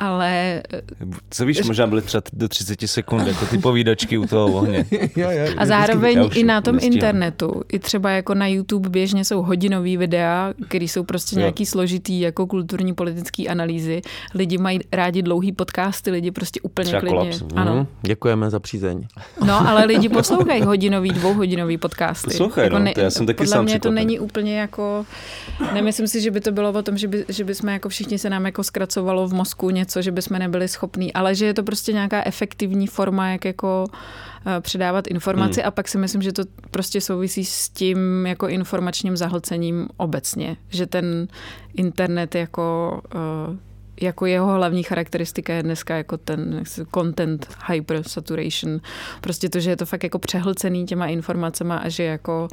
[0.00, 0.62] ale...
[1.30, 4.86] Co víš, možná byly třeba do 30 sekund, jako ty povídačky u toho ohně.
[5.56, 6.94] A zároveň i na tom nestihám.
[6.94, 11.40] internetu, i třeba jako na YouTube běžně jsou hodinový videa, které jsou prostě jo.
[11.40, 14.02] nějaký složitý jako kulturní politický analýzy.
[14.34, 17.18] Lidi mají rádi dlouhý podcasty, lidi prostě úplně třeba klidně.
[17.18, 17.42] Kolaps.
[17.54, 17.74] Ano.
[17.74, 19.06] Mm, děkujeme za přízeň.
[19.46, 22.30] No, ale lidi poslouchají hodinový, dvouhodinový podcasty.
[22.30, 25.06] Poslouchaj, jako no, ne, to já jsem taky podle sám mě to není úplně jako...
[25.74, 28.18] Nemyslím si, že by to bylo o tom, že by, že by jsme jako všichni
[28.18, 31.54] se nám jako zkracovalo v mozku něco něco, že bychom nebyli schopní, ale že je
[31.54, 33.84] to prostě nějaká efektivní forma, jak jako
[34.46, 35.68] eh, předávat informaci hmm.
[35.68, 40.86] a pak si myslím, že to prostě souvisí s tím jako informačním zahlcením obecně, že
[40.86, 41.28] ten
[41.74, 43.56] internet jako uh,
[44.00, 46.62] jako jeho hlavní charakteristika je dneska jako ten
[46.94, 48.80] content hyper saturation.
[49.20, 52.48] Prostě to, že je to fakt jako přehlcený těma informacemi a že jako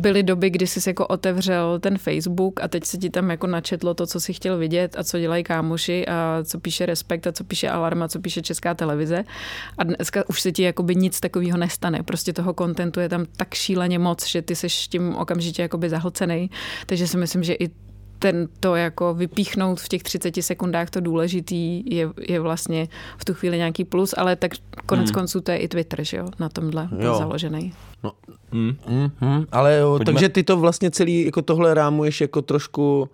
[0.00, 3.94] byly doby, kdy jsi jako otevřel ten Facebook a teď se ti tam jako načetlo
[3.94, 7.44] to, co si chtěl vidět a co dělají kámoši a co píše Respekt a co
[7.44, 9.24] píše Alarma, co píše Česká televize.
[9.78, 12.02] A dneska už se ti jakoby nic takového nestane.
[12.02, 16.50] Prostě toho kontentu je tam tak šíleně moc, že ty jsi tím okamžitě jakoby zahlcený.
[16.86, 17.85] Takže si myslím, že i
[18.18, 23.34] ten to jako vypíchnout v těch 30 sekundách to důležitý je, je vlastně v tu
[23.34, 24.52] chvíli nějaký plus, ale tak
[24.86, 25.14] konec hmm.
[25.14, 27.14] konců to je i Twitter, že jo, na tomhle jo.
[27.14, 27.72] založený.
[28.04, 28.12] No.
[28.52, 28.76] Hmm.
[28.86, 29.10] Hmm.
[29.20, 29.44] Hmm.
[29.52, 33.08] Ale jo, takže ty to vlastně celý jako tohle rámuješ jako trošku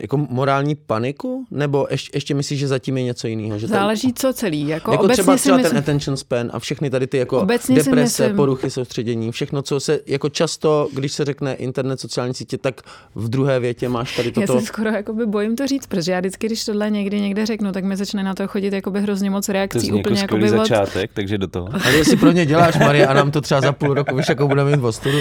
[0.00, 1.44] jako morální paniku?
[1.50, 3.58] Nebo ještě, ještě myslíš, že zatím je něco jiného?
[3.58, 4.68] Že Záleží co celý.
[4.68, 7.40] Jako, jako obecně třeba, si třeba myslím, ten attention span a všechny tady ty jako
[7.40, 12.58] Obecně deprese, poruchy soustředění, všechno, co se jako často, když se řekne internet, sociální sítě,
[12.58, 12.80] tak
[13.14, 14.60] v druhé větě máš tady Já toto.
[14.60, 17.84] se skoro jakoby bojím to říct, protože já vždycky, když tohle někdy někde řeknu, tak
[17.84, 19.80] mi začne na to chodit jakoby hrozně moc To reakcí.
[19.80, 21.68] zní jako úplně skvělý jakoby od, začátek, takže do toho.
[21.84, 24.48] Ale jestli pro ně děláš, Marie, a nám to třeba za půl roku, víš, jako
[24.48, 25.18] budeme mít v ostudu.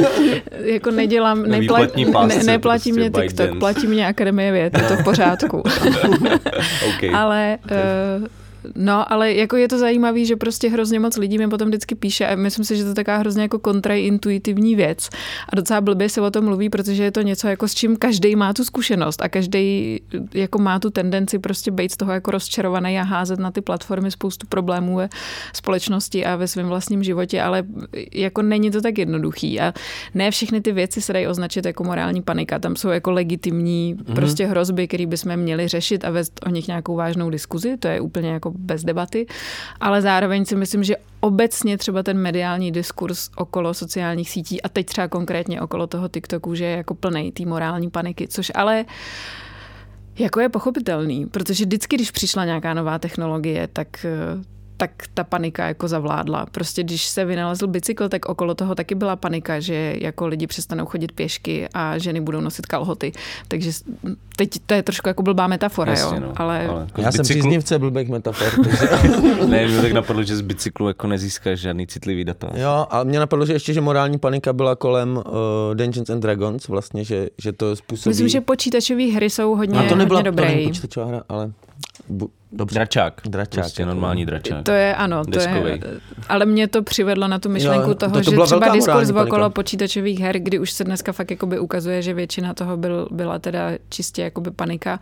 [0.64, 1.78] jako nedělám, nepla,
[2.26, 5.56] ne, neplatí prostě mě TikTok, platí mě Akademie věd, je to v pořádku.
[6.88, 7.04] OK.
[7.14, 7.58] ale
[8.20, 8.26] uh,
[8.74, 12.26] No, ale jako je to zajímavé, že prostě hrozně moc lidí mi potom vždycky píše
[12.26, 15.08] a myslím si, že to je taková hrozně jako kontraintuitivní věc.
[15.48, 18.36] A docela blbě se o tom mluví, protože je to něco, jako s čím každý
[18.36, 20.00] má tu zkušenost a každý
[20.34, 24.10] jako má tu tendenci prostě být z toho jako rozčarovaný a házet na ty platformy
[24.10, 25.08] spoustu problémů ve
[25.52, 27.62] společnosti a ve svém vlastním životě, ale
[28.14, 29.74] jako není to tak jednoduchý a
[30.14, 32.58] ne všechny ty věci se dají označit jako morální panika.
[32.58, 34.14] Tam jsou jako legitimní mm-hmm.
[34.14, 38.00] prostě hrozby, které bychom měli řešit a vést o nich nějakou vážnou diskuzi, to je
[38.00, 39.26] úplně jako bez debaty,
[39.80, 44.86] ale zároveň si myslím, že obecně třeba ten mediální diskurs okolo sociálních sítí a teď
[44.86, 48.84] třeba konkrétně okolo toho TikToku, že je jako plnej té morální paniky, což ale
[50.18, 54.10] jako je pochopitelný, protože vždycky, když přišla nějaká nová technologie, tak eh,
[54.80, 56.46] tak ta panika jako zavládla.
[56.52, 60.86] Prostě když se vynalezl bicykl, tak okolo toho taky byla panika, že jako lidi přestanou
[60.86, 63.12] chodit pěšky a ženy budou nosit kalhoty.
[63.48, 63.70] Takže
[64.36, 66.22] teď to je trošku jako blbá metafora, Jasně, jo.
[66.26, 66.32] no.
[66.36, 68.48] Ale, ale jako Já z jsem bicyklu- příznivce blbek metafor.
[68.64, 68.88] takže-
[69.46, 72.50] Ne, mě tak napadlo, že z bicyklu jako nezískáš žádný citlivý data.
[72.54, 75.22] Jo, a mě napadlo, že ještě, že morální panika byla kolem uh,
[75.74, 78.10] Dungeons and Dragons, vlastně, že, že to způsobí...
[78.10, 80.68] myslím, že počítačové hry jsou hodně, a to nebyla, hodně to není dobrý.
[80.68, 81.52] počítačová hra, ale...
[82.08, 82.74] Bu, dobře.
[82.74, 83.20] Dračák.
[83.24, 84.64] Dračák, Prostě jako- normální dračák.
[84.64, 85.80] To je, ano, to je,
[86.28, 89.10] ale mě to přivedlo na tu myšlenku Jo, toho, to- to že třeba velká diskurs
[89.26, 93.38] okolo počítačových her, kdy už se dneska fakt jakoby ukazuje, že většina toho byl, byla
[93.38, 95.00] teda čistě jakoby panika.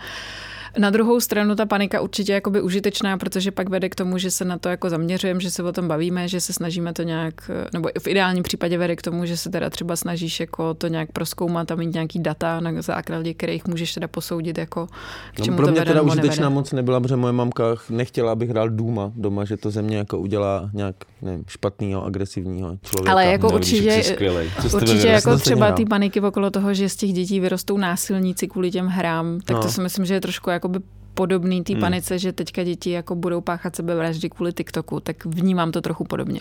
[0.78, 4.30] Na druhou stranu ta panika určitě je jakoby užitečná, protože pak vede k tomu, že
[4.30, 7.50] se na to jako zaměřujeme, že se o tom bavíme, že se snažíme to nějak,
[7.72, 11.12] nebo v ideálním případě vede k tomu, že se teda třeba snažíš jako to nějak
[11.12, 14.86] proskoumat a mít nějaký data, na základě kterých můžeš teda posoudit, jako
[15.34, 16.54] k čemu No, pro to mě vede teda užitečná nevede.
[16.68, 20.18] Moc nebyla, protože moje mamka nechtěla, abych hrál Duma doma, že to ze mě jako
[20.18, 23.12] udělá nějak nevím, špatného, agresivního člověka.
[23.12, 24.50] Ale jako určitě, skvělej.
[24.70, 28.70] Co určitě jako třeba ty paniky okolo toho, že z těch dětí vyrostou násilníci kvůli
[28.70, 29.62] těm hrám, tak No.
[29.62, 30.78] to si myslím, že je trošku jakoby
[31.14, 31.80] podobný té Hmm.
[31.80, 36.40] panice, že teďka děti jako budou páchat sebevraždy kvůli TikToku, tak vnímám to trochu podobně.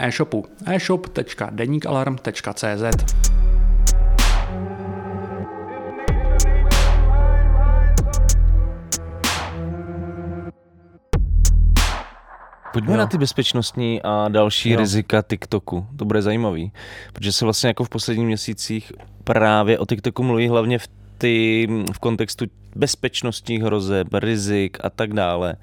[0.00, 2.82] e-shopu e-shop.denikalarm.cz
[12.72, 12.98] Pojďme Jo.
[12.98, 14.78] na ty bezpečnostní a další Jo.
[14.78, 15.86] rizika TikToku.
[15.96, 16.72] To bude zajímavý,
[17.12, 18.92] protože se vlastně jako v posledních měsících
[19.24, 22.44] právě o TikToku mluví hlavně v, ty, v kontextu
[22.76, 25.54] bezpečnostních hrozeb, rizik a tak dále.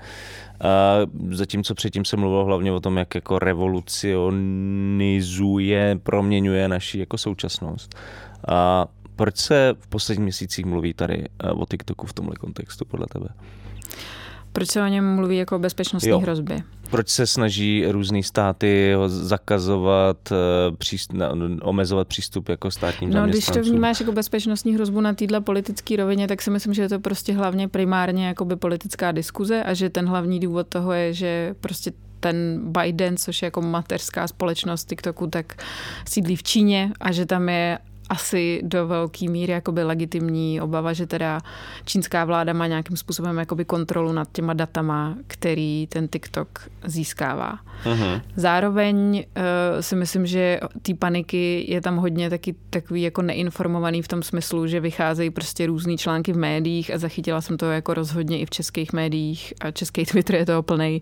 [1.29, 7.95] Zatímco předtím se mluvilo hlavně o tom, jak jako revolucionizuje, proměňuje naši jako současnost.
[8.47, 13.05] A proč se v posledních měsících mluví tady eh, o TikToku v tomhle kontextu podle
[13.13, 13.27] tebe?
[14.57, 16.19] Proč se o něm mluví jako o bezpečnostní Jo.
[16.19, 16.63] hrozbě?
[16.89, 20.35] Proč se snaží různé státy ho zakazovat, eh,
[20.77, 21.13] příst,
[21.61, 26.27] omezovat přístup jako státním No, když to vnímáš jako bezpečnostní hrozbu na této politické rovině,
[26.27, 30.07] tak si myslím, že je to prostě hlavně primárně jakoby politická diskuze a že ten
[30.07, 35.63] hlavní důvod toho je, že prostě ten Biden, což je jako mateřská společnost TikToku, tak
[36.07, 41.07] sídlí v Číně a že tam je asi do velké míry jakoby legitimní obava, že
[41.07, 41.39] teda
[41.85, 47.59] čínská vláda má nějakým způsobem jakoby kontrolu nad těma datama, který ten TikTok získává.
[47.85, 48.21] Mhm.
[48.35, 54.07] Zároveň uh, si myslím, že té paniky je tam hodně taky takový jako neinformovaný v
[54.07, 58.39] tom smyslu, že vycházejí prostě různý články v médiích a zachytila jsem to jako rozhodně
[58.39, 61.01] i v českých médiích a český Twitter je toho plný,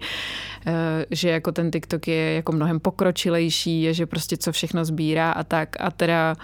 [0.68, 0.74] uh,
[1.12, 5.44] že jako ten TikTok je jako mnohem pokročilejší, je, že prostě co všechno sbírá a
[5.44, 6.36] tak a teda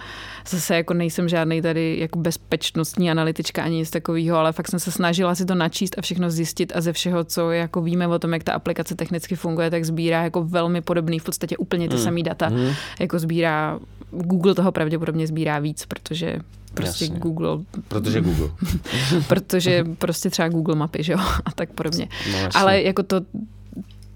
[0.56, 4.90] zase jako nejsem žádný tady jako bezpečnostní analytička ani nic takového, ale fakt jsem se
[4.92, 8.32] snažila si to načíst a všechno zjistit a ze všeho, co jako víme o tom,
[8.32, 12.04] jak ta aplikace technicky funguje, tak sbírá jako velmi podobný, v podstatě úplně ty Hmm.
[12.04, 12.70] samé data, Hmm.
[13.00, 13.78] jako sbírá,
[14.10, 16.38] Google toho pravděpodobně sbírá víc, protože
[16.74, 17.18] prostě Jasně.
[17.20, 18.48] Google, Protože Google.
[19.28, 22.08] protože prostě třeba Google mapy, že jo, a tak podobně.
[22.32, 22.60] No, jasně.
[22.60, 23.20] Ale jako to,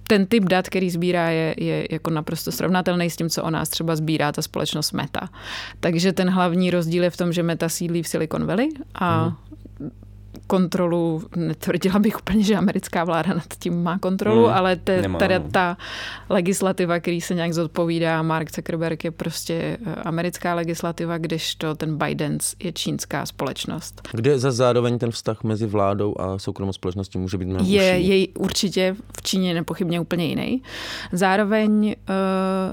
[0.09, 3.69] ten typ dat, který sbírá, je, je jako naprosto srovnatelný s tím, co o nás
[3.69, 5.29] třeba sbírá ta společnost Meta.
[5.81, 9.37] Takže ten hlavní rozdíl je v tom, že Meta sídlí v Silicon Valley a Mhm.
[10.47, 14.55] Kontrolu, netvrdila bych úplně, že americká vláda nad tím má kontrolu, Mhm.
[14.55, 15.45] ale te, teda no.
[15.51, 15.77] ta
[16.29, 22.39] legislativa, který se nějak zodpovídá, Mark Zuckerberg je prostě eh, americká legislativa, kdežto ten Biden
[22.59, 24.09] je čínská společnost.
[24.13, 28.09] Kde za zároveň ten vztah mezi vládou a soukromou společností může být mnohem je, užší?
[28.09, 30.63] je určitě v Číně nepochybně úplně jiný.
[31.13, 31.95] Zároveň uh,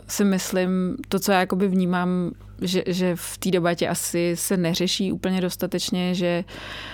[0.08, 5.12] si myslím, to, co já jakoby vnímám, že, že v té debatě asi se neřeší
[5.12, 6.93] úplně dostatečně, že Uh,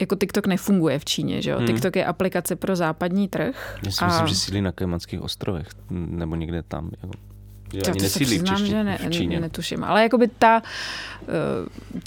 [0.00, 1.58] jako TikTok nefunguje v Číně, že jo?
[1.58, 1.66] Hmm.
[1.66, 3.78] TikTok je aplikace pro západní trh.
[3.84, 6.90] Já si myslím, že sídlí na Kajmanských ostrovech, nebo někde tam.
[7.02, 7.12] Jako,
[7.72, 9.40] že Tak ani to se nesídlí v, přiznám, Češi, že ne, v Číně.
[9.40, 9.84] netuším.
[9.84, 10.62] Ale jakoby ta,
[11.22, 11.28] eh,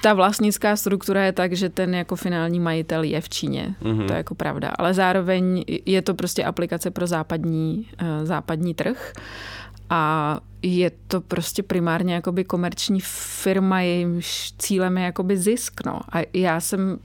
[0.02, 3.76] ta vlastnická struktura je tak, že ten jako finální majitel je v Číně.
[3.82, 4.08] Mhm.
[4.08, 4.70] To je jako pravda.
[4.80, 9.14] Ale zároveň je to prostě aplikace pro západní, eh, západní trh.
[9.90, 15.86] A je to prostě primárně jakoby komerční firma, jejímž cílem je jakoby zisk.
[15.86, 16.00] No.
[16.12, 17.00] A já jsem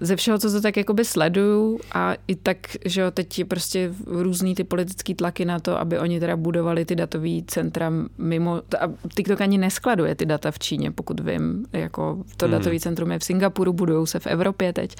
[0.00, 3.92] ze všeho, co to tak jakoby sleduju a i tak, že jo, teď je prostě
[4.06, 8.90] různý ty politický tlaky na to, aby oni teda budovali ty datový centra mimo, a
[9.14, 12.52] TikTok ani neskladuje ty data v Číně, pokud vím, jako to Hmm.
[12.52, 14.96] datový centrum je v Singapuru, budujou se v Evropě teď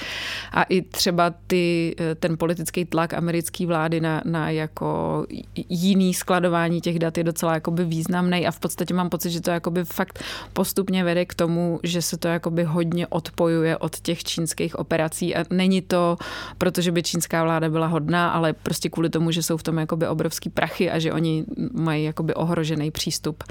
[0.53, 5.27] a i třeba ty, ten politický tlak americké vlády na, na jako
[5.69, 9.51] jiný skladování těch dat je docela jakoby významný a v podstatě mám pocit, že to
[9.51, 14.79] jakoby fakt postupně vede k tomu, že se to jakoby hodně odpojuje od těch čínských
[14.79, 16.17] operací a není to,
[16.59, 20.09] protože by čínská vláda byla hodná, ale prostě kvůli tomu, že jsou v tom jakoby
[20.09, 23.45] obrovský prachy a že oni mají jakoby ohrožený přístup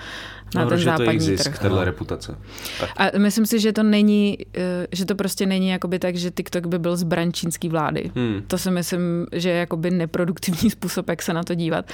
[0.56, 1.60] na ten to jejich západní zisk, trh.
[1.60, 2.38] tahle reputace.
[2.80, 2.90] Tak.
[2.98, 6.66] A myslím si, že to není, eh, že to prostě není jakoby tak, že TikTok
[6.66, 8.12] by byl zbraň čínský vlády.
[8.16, 8.42] Hmm.
[8.48, 11.86] To si myslím, že je jakoby neproduktivní způsob, jak se na to dívat.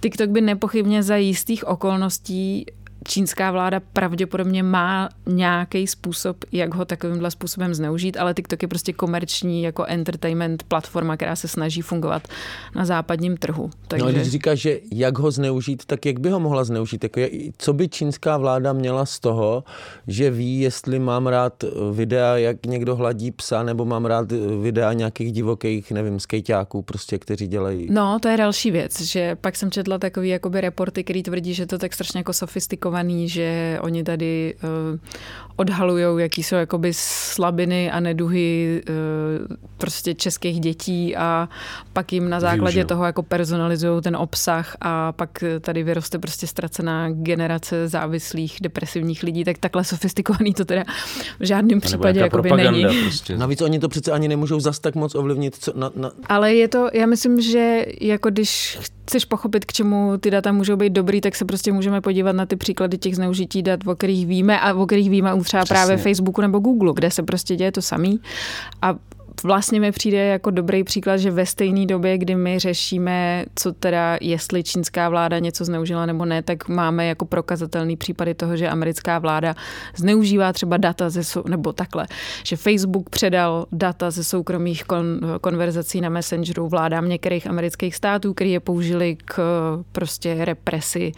[0.00, 2.66] TikTok by nepochybně za jistých okolností
[3.04, 8.92] čínská vláda pravděpodobně má nějaký způsob, jak ho takovýmhle způsobem zneužít, ale TikTok je prostě
[8.92, 12.28] komerční jako entertainment platforma, která se snaží fungovat
[12.74, 13.70] na západním trhu.
[13.88, 14.06] Takže...
[14.06, 17.04] No, když říkáš, že jak ho zneužít, tak jak by ho mohla zneužít?
[17.04, 17.20] Jako,
[17.58, 19.64] co by čínská vláda měla z toho,
[20.06, 25.32] že ví, jestli mám rád videa, jak někdo hladí psa, nebo mám rád videa nějakých
[25.32, 27.86] divokých, nevím, skejťáků, prostě, kteří dělají.
[27.90, 31.66] No, to je další věc, že pak jsem četla takový jakoby reporty, který tvrdí, že
[31.66, 32.32] to tak strašně jako
[32.94, 34.54] sofistikovaný, že oni tady
[35.56, 41.48] odhalujou, jaký jsou jakoby slabiny a neduhy uh, prostě českých dětí a
[41.92, 42.86] pak jim na základě Využiju.
[42.86, 49.44] toho jako personalizují ten obsah a pak tady vyroste prostě ztracená generace závislých depresivních lidí,
[49.44, 50.84] tak takhle sofistikovaný to teda
[51.40, 52.84] v žádném případě jakoby není.
[53.02, 53.36] Prostě.
[53.36, 55.56] Navíc oni to přece ani nemůžou zas tak moc ovlivnit.
[55.56, 56.10] Co, na, na...
[56.26, 60.76] Ale je to, já myslím, že jako když chceš pochopit, k čemu ty data můžou
[60.76, 64.26] být dobrý, tak se prostě můžeme podívat na ty příklady těch zneužití dat, o kterých
[64.26, 65.74] víme a o kterých víme u třeba Přesně.
[65.74, 68.20] právě Facebooku nebo Google, kde se prostě děje to samý.
[68.82, 68.94] A
[69.42, 74.18] vlastně mi přijde jako dobrý příklad, že ve stejné době, kdy my řešíme, co teda,
[74.20, 79.18] jestli čínská vláda něco zneužila nebo ne, tak máme jako prokazatelný případy toho, že americká
[79.18, 79.54] vláda
[79.96, 82.06] zneužívá třeba data ze, nebo takhle,
[82.44, 88.52] že Facebook předal data ze soukromých kon, konverzací na Messengeru vládám některých amerických států, který
[88.52, 89.40] je použili k
[89.92, 91.12] prostě represi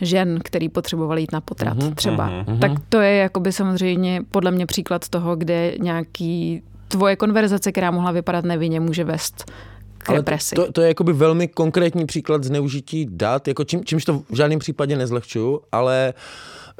[0.00, 2.30] žen, který potřebovali jít na potrat Mhm, třeba.
[2.48, 2.58] mhm.
[2.60, 8.10] Tak to je jakoby samozřejmě podle mě příklad toho, kde nějaký tvoje konverzace, která mohla
[8.10, 9.44] vypadat nevinně, může vést
[9.98, 10.54] k Ale represi.
[10.54, 14.58] to, to je jakoby velmi konkrétní příklad zneužití dat, jako čím, čímž to v žádném
[14.58, 16.14] případě nezlehčuju, ale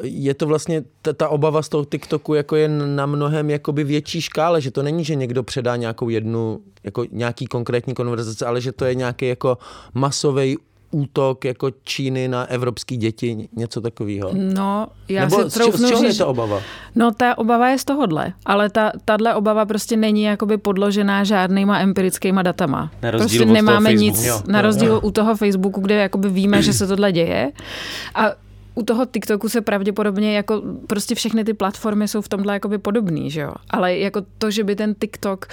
[0.03, 4.21] je to vlastně ta, ta obava z toho TikToku jako je na mnohem jakoby větší
[4.21, 8.73] škále, že to není, že někdo předá nějakou jednu, jako nějaký konkrétní konverzace, ale že
[8.73, 9.59] to je nějaký jako
[9.95, 10.59] masový
[10.91, 14.31] útok jako Číny na evropský děti, něco takového.
[14.35, 16.61] No, já Nebo si z, čeho, z troufnu čeho je ta obava?
[16.95, 21.79] No ta obava je z tohohle, ale ta, tahle obava prostě není jakoby podložená žádnýma
[21.79, 22.91] empirickýma datama.
[23.03, 24.17] Na rozdíl prostě od toho nemáme Facebooku.
[24.17, 25.01] nic, Jo, na jo, rozdíl jo.
[25.01, 27.53] u toho Facebooku, kde jakoby víme, že se tohle děje.
[28.15, 28.25] A
[28.75, 33.31] u toho TikToku se pravděpodobně jako prostě všechny ty platformy jsou v tomhle jakoby podobný,
[33.31, 33.53] že jo.
[33.71, 35.47] Ale jako to, že by ten TikTok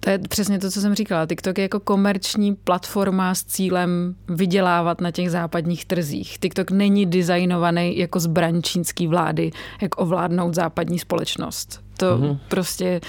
[0.00, 1.26] To je přesně to, co jsem říkala.
[1.26, 6.38] TikTok je jako komerční platforma s cílem vydělávat na těch západních trzích.
[6.38, 9.50] TikTok není designovaný jako zbraň čínské vlády,
[9.82, 11.87] jak ovládnout západní společnost.
[11.98, 12.38] To mm-hmm.
[12.48, 13.00] prostě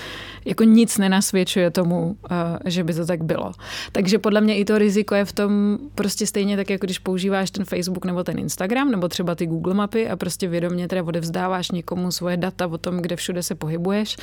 [0.46, 3.52] jako nic nenasvědčuje tomu, eh, že by to tak bylo.
[3.92, 7.52] Takže podle mě i to riziko je v tom prostě stejně tak, jako když používáš
[7.52, 11.72] ten Facebook nebo ten Instagram, nebo třeba ty Google mapy a prostě vědomě teda odevzdáváš
[11.72, 14.18] někomu svoje data o tom, kde všude se pohybuješ,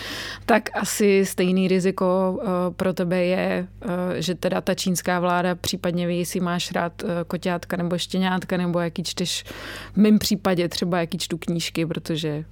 [0.47, 6.07] tak asi stejný riziko eh, pro tebe je, eh, že teda ta čínská vláda případně
[6.07, 9.45] ví, jestli máš rád koťátka nebo štěňátka, nebo jaký čteš
[9.93, 12.45] v mém případě třeba jaký čtu knížky, protože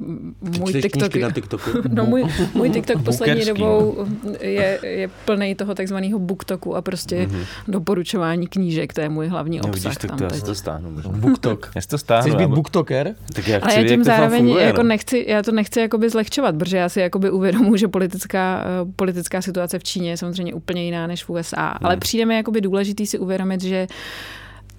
[0.58, 1.70] můj TikTok, na TikToku?
[1.88, 2.24] No, můj,
[2.54, 4.06] můj TikTok poslední dobou
[4.40, 7.44] je, je plný toho takzvaného booktoku a prostě mm-hmm.
[7.68, 9.84] doporučování knížek, to je můj hlavní no, obsah.
[9.84, 10.90] Vidíš, tak to já si to stáhnu.
[11.08, 11.70] Booktok.
[11.74, 12.30] Já si to stáhnu.
[12.30, 13.14] Chceš být booktoker?
[13.32, 14.88] Tak já chci, Ale já tím zároveň funguje, jako no.
[14.88, 19.42] nechci, já to nechci jakoby zlehčovat, protože já si jakoby uvědomuji, že politická, eh, politická
[19.42, 21.66] situace v Číně je samozřejmě úplně jiná než v USA.
[21.66, 21.78] Hmm.
[21.82, 23.86] Ale přijde mi jakoby důležitý si uvědomit, že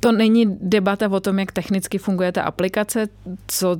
[0.06, 3.08] to není debata o tom, jak technicky funguje ta aplikace,
[3.48, 3.78] co,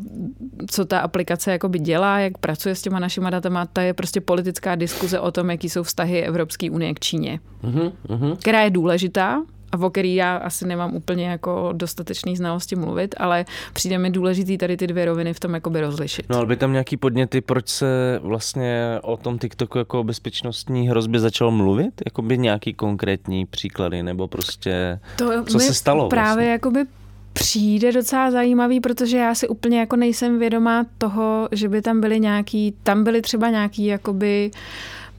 [0.70, 3.66] co ta aplikace jakoby dělá, jak pracuje s těma našima datama.
[3.66, 7.92] To je prostě politická diskuze o tom, jaký jsou vztahy Evropské unie k Číně, uh-huh,
[8.38, 9.42] která je důležitá,
[9.82, 14.78] o který já asi nemám úplně jako dostatečný znalosti mluvit, ale přijde mi důležitý tady
[14.78, 16.26] ty dvě roviny v tom jakoby rozlišit.
[16.30, 21.20] No ale by tam nějaký podněty, proč se vlastně o tom TikToku jako bezpečnostní hrozbě
[21.20, 22.02] začalo mluvit?
[22.06, 26.10] Jakoby nějaký konkrétní příklady, nebo prostě to co se stalo?
[26.10, 26.52] Právě vlastně?
[26.52, 26.86] jakoby
[27.34, 32.20] přijde docela zajímavý, protože já si úplně jako nejsem vědomá toho, že by tam byly
[32.20, 34.60] nějaký, tam byly třeba nějaký jakoby uh,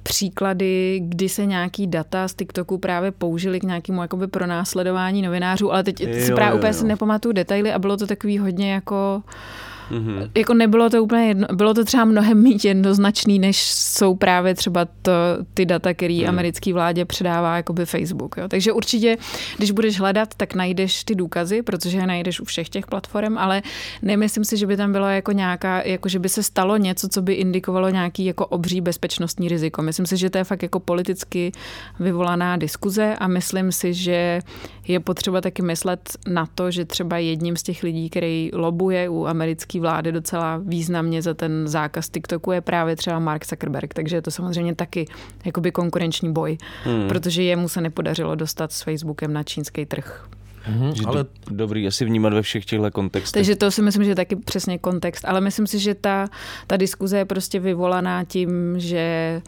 [0.09, 5.85] příklady, kdy se nějaký data z TikToku právě použili k nějakému jakoby pronásledování novinářů, ale
[5.85, 6.75] teď jo, si právě jo, úplně jo.
[6.75, 9.23] si nepamatuju detaily a bylo to takový hodně jako
[9.91, 10.31] Mm-hmm.
[10.35, 14.85] Jako nebylo to úplně jedno, bylo to třeba mnohem méně jednoznačný, než jsou právě třeba
[15.03, 15.13] to,
[15.55, 16.29] ty data, který mm.
[16.29, 18.37] americký vládě předává jakoby Facebook.
[18.37, 18.49] Jo.
[18.49, 19.17] Takže určitě,
[19.57, 23.63] když budeš hledat, tak najdeš ty důkazy, protože je najdeš u všech těch platform, ale
[24.03, 27.23] nemyslím si, že by tam bylo jako nějaká, jako že by se stalo něco, co
[27.23, 29.83] by indikovalo nějaký jako obří bezpečnostní riziko.
[29.83, 31.53] Myslím si, že to je fakt jako politicky
[32.01, 34.41] vyvolaná diskuze a myslím si, že
[34.89, 39.27] je potřeba taky myslet na to, že třeba jedním z těch lidí, který lobuje u
[39.77, 43.95] americké vlády docela významně za ten zákaz TikToku, je právě třeba Mark Zuckerberg.
[43.95, 45.07] Takže je to samozřejmě taky
[45.45, 47.09] jakoby konkurenční boj, hmm.
[47.09, 50.29] protože jemu se nepodařilo dostat s Facebookem na čínský trh.
[50.67, 53.41] Mm-hmm, ale dobrý, asi vnímat ve všech těchto kontextech.
[53.41, 55.25] Takže to si myslím, že je taky přesně kontext.
[55.25, 56.27] Ale myslím si, že ta,
[56.67, 59.43] ta diskuze je prostě vyvolaná tím, že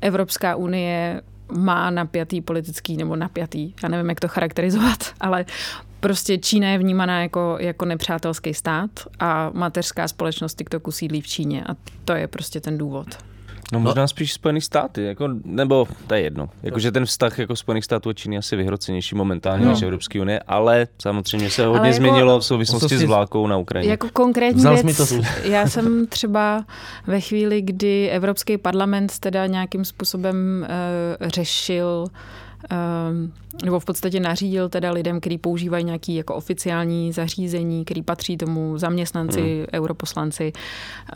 [0.00, 1.20] Evropská unie
[1.52, 5.44] má napjatý politický nebo napjatý, já nevím, jak to charakterizovat, ale
[6.00, 11.64] prostě Čína je vnímaná jako, jako nepřátelský stát a mateřská společnost TikToku sídlí v Číně
[11.64, 13.06] a to je prostě ten důvod.
[13.72, 14.08] No možná no.
[14.08, 16.48] spíš Spojených státy, jako, nebo to je jedno.
[16.62, 19.70] Jakože ten vztah jako Spojených států a Číny je asi vyhrocenější momentálně no.
[19.70, 23.90] než Evropské unie, ale samozřejmě se hodně jako, změnilo v souvislosti s válkou na Ukrajině.
[23.90, 26.64] Jako konkrétní Vzal věc, to já jsem třeba
[27.06, 30.66] ve chvíli, kdy Evropský parlament teda nějakým způsobem
[31.20, 32.06] uh, řešil
[32.70, 33.30] uh,
[33.64, 38.78] nebo v podstatě nařídil teda lidem, kteří používají nějaký jako oficiální zařízení, který patří tomu
[38.78, 39.66] zaměstnanci, hmm.
[39.72, 40.52] europoslanci,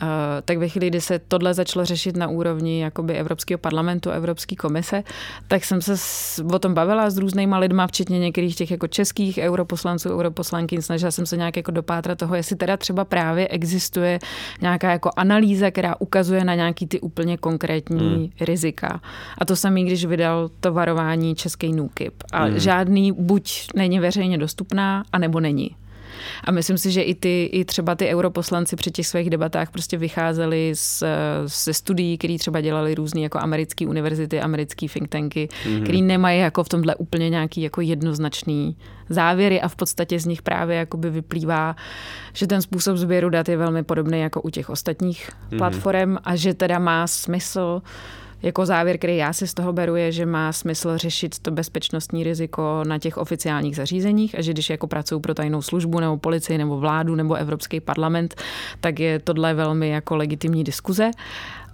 [0.01, 0.07] uh,
[0.45, 5.03] tak ve chvíli, kdy se tohle začalo řešit na úrovni jakoby Evropského parlamentu, Evropské komise,
[5.47, 9.37] tak jsem se s, o tom bavila s různýma lidma, včetně některých těch jako českých
[9.37, 14.19] europoslanců, europoslanky, snažila jsem se nějak jako dopátrat toho, jestli teda třeba právě existuje
[14.61, 18.29] nějaká jako analýza, která ukazuje na nějaký ty úplně konkrétní hmm.
[18.41, 19.01] rizika.
[19.37, 22.59] A to samý, když vydal to varování český NUKIP a hmm.
[22.59, 25.75] žádný buď není veřejně dostupná, anebo není.
[26.43, 29.97] A myslím si, že i, ty, i třeba ty europoslanci při těch svých debatách prostě
[29.97, 31.03] vycházeli z,
[31.45, 35.83] ze studií, které třeba dělali různé jako americké univerzity, americké think tanky, mm-hmm.
[35.83, 38.77] který nemají jako v tomhle úplně nějaký jako jednoznačný
[39.09, 41.75] závěry a v podstatě z nich právě jakoby vyplývá,
[42.33, 45.57] že ten způsob sběru dat je velmi podobný jako u těch ostatních mm-hmm.
[45.57, 47.81] platform a že teda má smysl
[48.43, 52.23] jako závěr, který já si z toho beru, je, že má smysl řešit to bezpečnostní
[52.23, 56.57] riziko na těch oficiálních zařízeních a že když jako pracují pro tajnou službu nebo policii
[56.57, 58.35] nebo vládu nebo Evropský parlament,
[58.79, 61.11] tak je tohle velmi jako legitimní diskuze.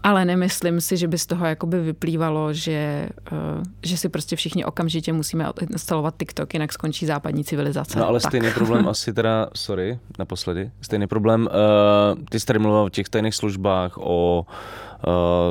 [0.03, 4.65] Ale nemyslím si, že by z toho jakoby vyplývalo, že, eh, že si prostě všichni
[4.65, 7.99] okamžitě musíme instalovat TikTok, jinak skončí západní civilizace.
[7.99, 8.31] No ale tak.
[8.31, 13.09] stejný problém asi teda, sorry, naposledy, stejný problém, uh, ty jsi tady mluvil o těch
[13.09, 14.45] tajných službách, o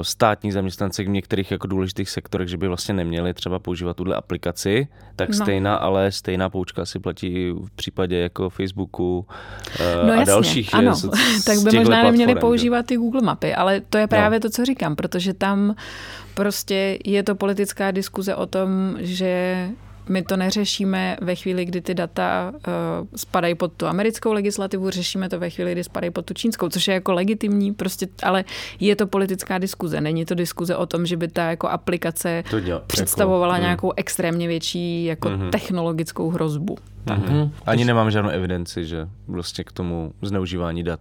[0.03, 4.88] státní zaměstnance v některých jako důležitých sektorech, že by vlastně neměli třeba používat tuhle aplikaci,
[5.16, 5.34] tak no.
[5.34, 9.26] stejná, ale stejná poučka si platí v případě jako Facebooku
[10.07, 10.74] no a jasně, dalších.
[10.74, 10.94] Ano,
[11.47, 14.40] tak by možná neměli používat ty Google mapy, ale to je právě no.
[14.40, 15.74] to, co říkám, protože tam
[16.34, 19.68] prostě je to politická diskuze o tom, že
[20.09, 22.62] my to neřešíme ve chvíli, kdy ty data uh,
[23.16, 26.88] spadají pod tu americkou legislativu, řešíme to ve chvíli, kdy spadají pod tu čínskou, což
[26.88, 28.44] je jako legitimní, prostě, ale
[28.80, 30.00] je to politická diskuze.
[30.00, 33.92] Není to diskuze o tom, že by ta jako aplikace to děl, představovala jako, nějakou
[33.96, 35.50] extrémně větší jako mm-hmm.
[35.50, 36.76] technologickou hrozbu.
[37.07, 37.50] Mm-hmm.
[37.66, 41.00] Ani nemám žádnou evidenci, že vlastně k tomu zneužívání dat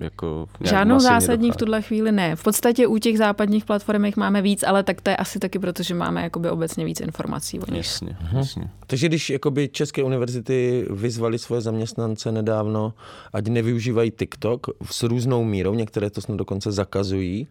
[0.00, 1.56] jako Žádnou zásadní dochází.
[1.56, 2.36] v tuhle chvíli ne.
[2.36, 5.82] V podstatě u těch západních platform máme víc, ale tak to je asi taky proto,
[5.82, 7.76] že máme jakoby obecně víc informací o nich.
[7.76, 8.38] Jasně, mhm.
[8.38, 8.70] jasně.
[8.92, 12.94] Takže když jakoby České univerzity vyzvali svoje zaměstnance nedávno,
[13.32, 17.48] ať nevyužívají TikTok s různou mírou, některé to snad dokonce zakazují,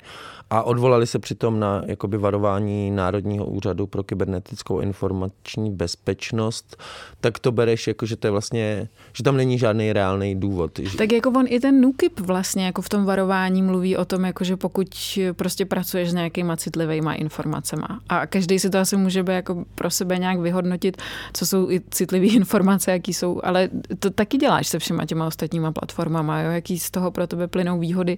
[0.50, 6.78] a odvolali se přitom na jakoby varování Národního úřadu pro kybernetickou informační bezpečnost,
[7.22, 10.80] tak to bereš jako, že to je vlastně, že tam není žádný reálný důvod.
[10.98, 14.44] Tak jako on i ten NUKIP vlastně jako v tom varování mluví o tom, jako
[14.44, 14.88] že pokud
[15.34, 19.90] prostě pracuješ s nějakýma citlivýma informacemi a každý si to asi může být jako pro
[19.90, 20.98] sebe nějak vyhodnotit,
[21.34, 23.70] co jsou i citlivé informace, jaký jsou, ale
[24.00, 26.52] to taky děláš se všema těma ostatníma platformama, jo?
[26.52, 28.18] jaký z toho pro tebe plynou výhody,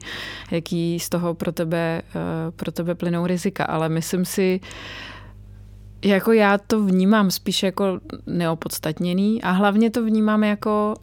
[0.52, 2.22] jaký z toho pro tebe, uh,
[2.56, 4.60] pro tebe plynou rizika, ale myslím si,
[6.06, 10.94] jako já to vnímám spíš jako neopodstatněný a hlavně to vnímám jako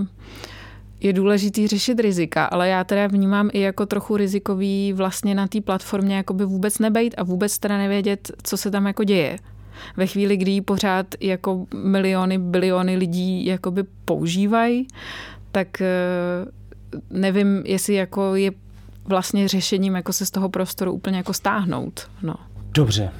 [0.00, 0.06] uh,
[1.00, 5.60] je důležitý řešit rizika, ale já teda vnímám i jako trochu rizikový vlastně na té
[5.60, 9.38] platformě jakoby vůbec nebejt a vůbec teda nevědět, co se tam jako děje.
[9.96, 14.86] Ve chvíli, kdy ji pořád jako miliony, biliony lidí jakoby používají,
[15.52, 15.86] tak eh,
[17.10, 18.50] nevím, jestli jako je
[19.04, 22.10] vlastně řešením jako se z toho prostoru úplně jako stáhnout.
[22.22, 22.34] No.
[22.74, 23.10] Dobře.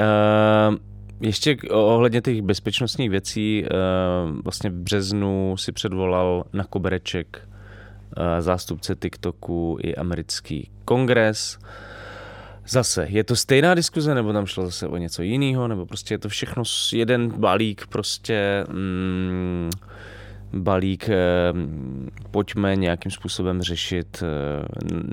[0.00, 0.76] Uh,
[1.20, 3.68] ještě ohledně těch bezpečnostních věcí, eh,
[4.44, 7.48] vlastně v březnu si předvolal na kobereček
[8.40, 11.58] zástupce TikToku i americký kongres.
[12.70, 16.18] Zase, je to stejná diskuze, nebo tam šlo zase o něco jiného, nebo prostě je
[16.18, 16.62] to všechno
[16.92, 19.70] jeden balík prostě mm,
[20.52, 21.14] balík, eh,
[22.30, 24.66] pojďme nějakým způsobem řešit eh,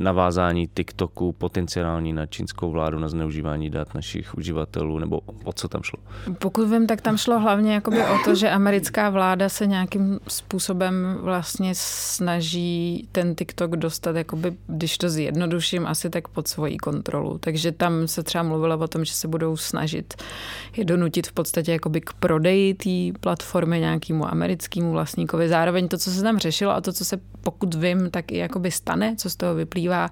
[0.03, 5.83] navázání TikToku potenciální na čínskou vládu, na zneužívání dat našich uživatelů, nebo o co tam
[5.83, 5.99] šlo?
[6.39, 11.17] Pokud vím, tak tam šlo hlavně jakoby o to, že americká vláda se nějakým způsobem
[11.21, 17.38] vlastně snaží ten TikTok dostat, jakoby, když to zjednoduším, asi tak pod svoji kontrolu.
[17.38, 20.13] Takže tam se třeba mluvilo o tom, že se budou snažit
[20.77, 25.49] je donutit v podstatě jakoby k prodeji té platformy nějakému americkému vlastní zákazníkovi.
[25.49, 28.71] Zároveň to, co se tam řešilo a to, co se pokud vím, tak i jakoby
[28.71, 30.09] stane, co z toho vyplývá,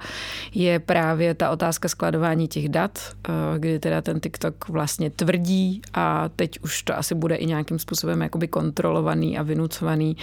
[0.54, 3.00] je právě ta otázka skladování těch dat,
[3.30, 7.80] eh, kdy teda ten TikTok vlastně tvrdí a teď už to asi bude i nějakým
[7.80, 10.18] způsobem jakoby kontrolovaný a vynucovaný,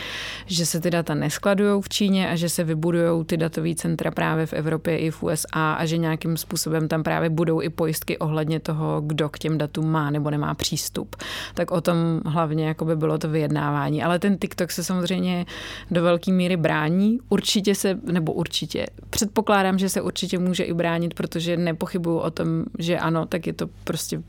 [0.46, 4.46] že se ty data neskladují v Číně a že se vybudují ty datové centra právě
[4.46, 8.60] v Evropě i v USA a že nějakým způsobem tam právě budou i pojistky ohledně
[8.60, 11.16] toho, kdo k těm datům má nebo nemá přístup.
[11.54, 14.02] Tak o tom hlavně jakoby bylo to vyjednávání.
[14.02, 15.46] Ale ten TikTok se samozřejmě
[15.90, 17.18] do velké míry brání.
[17.28, 22.64] Určitě se, nebo určitě, předpokládám, že se určitě může i bránit, protože nepochybuju o tom,
[22.78, 24.22] že ano, tak je to prostě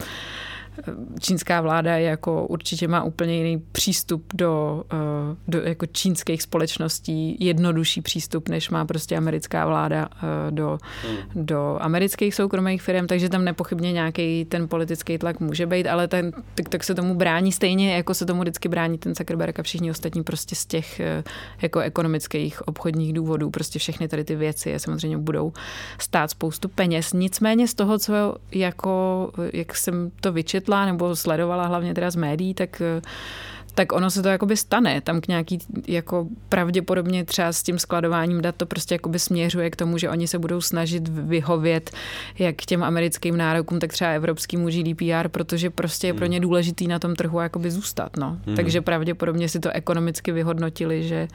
[1.20, 8.02] čínská vláda jako určitě má úplně jiný přístup do, eh, do jako čínských společností, jednodušší
[8.02, 11.46] přístup, než má prostě americká vláda eh, do, hmm.
[11.46, 16.32] do amerických soukromých firm, takže tam nepochybně nějaký ten politický tlak může být, ale ten
[16.56, 20.24] TikTok se tomu brání stejně, jako se tomu vždycky brání ten Zuckerberg a všichni ostatní
[20.24, 21.24] prostě z těch eh,
[21.62, 25.54] jako ekonomických obchodních důvodů, prostě všechny tady ty věci samozřejmě budou
[25.98, 27.14] stát spoustu peněz.
[27.14, 32.16] Nicméně z toho, co jako, jak jsem to vyčetla, četla nebo sledovala hlavně teda z
[32.16, 32.82] médií, tak
[33.76, 35.02] tak ono se to jakoby stane.
[35.02, 39.76] Tam k nějaký, jako pravděpodobně třeba s tím skladováním dat to prostě jakoby směřuje k
[39.76, 41.92] tomu, že oni se budou snažit vyhovět
[42.40, 47.00] jak těm americkým nárokům, tak třeba evropským GDPR, protože prostě je pro ně důležitý na
[47.00, 48.18] tom trhu jakoby zůstat.
[48.18, 48.38] No.
[48.46, 48.56] Hmm.
[48.56, 51.28] Takže pravděpodobně si to ekonomicky vyhodnotili, že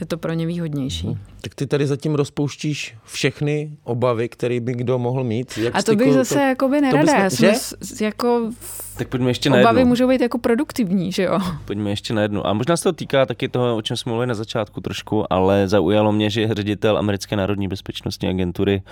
[0.00, 1.06] je to pro ně výhodnější.
[1.06, 1.18] Hmm.
[1.40, 5.58] Tak ty tady zatím rozpouštíš všechny obavy, které by kdo mohl mít.
[5.58, 7.30] Jak a to bych zase to, jakoby nerada.
[7.30, 7.54] Jsme,
[7.98, 8.04] že?
[8.04, 8.50] jako
[8.96, 11.38] tak pojďme ještě na Obavy můžou být jako produktivní, že jo?
[11.64, 12.46] Pojďme ještě na jednu.
[12.46, 15.68] A možná se to týká taky toho, o čem jsme mluvili na začátku trošku, ale
[15.68, 18.82] zaujalo mě, že ředitel Americké národní bezpečnostní agentury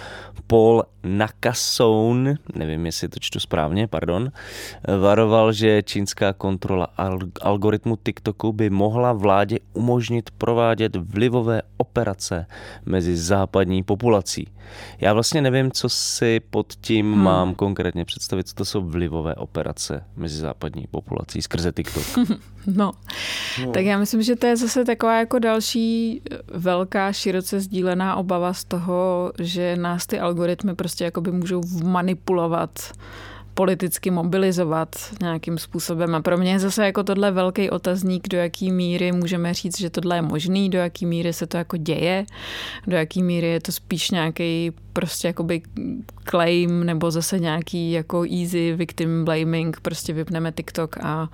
[0.46, 4.30] Paul Nakasone, nevím, jestli to čtu správně, pardon,
[5.00, 6.88] varoval, že čínská kontrola
[7.42, 12.46] algoritmu TikToku by mohla vládě umožnit provádět vyvíjet vlivové operace
[12.86, 14.48] mezi západní populací.
[15.00, 17.22] Já vlastně nevím, co si pod tím hmm.
[17.22, 22.04] mám konkrétně představit, co to jsou vlivové operace mezi západní populací skrze TikTok.
[22.66, 22.92] No.
[23.64, 26.22] no, tak já myslím, že to je zase taková jako další
[26.54, 32.92] velká, široce sdílená obava z toho, že nás ty algoritmy prostě jakoby můžou manipulovat
[33.54, 36.14] politicky mobilizovat nějakým způsobem.
[36.14, 39.90] A pro mě je zase jako tohle velký otazník, do jaký míry můžeme říct, že
[39.90, 42.26] tohle je možný, do jaký míry se to jako děje,
[42.86, 45.62] do jaký míry je to spíš nějaký prostě jakoby
[46.30, 51.28] claim nebo zase nějaký jako easy victim blaming, prostě vypneme TikTok a,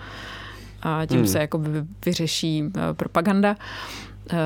[0.83, 1.27] a tím hmm.
[1.27, 1.63] se jako
[2.07, 3.57] vyřeší eh, propaganda.
[4.33, 4.37] Eh,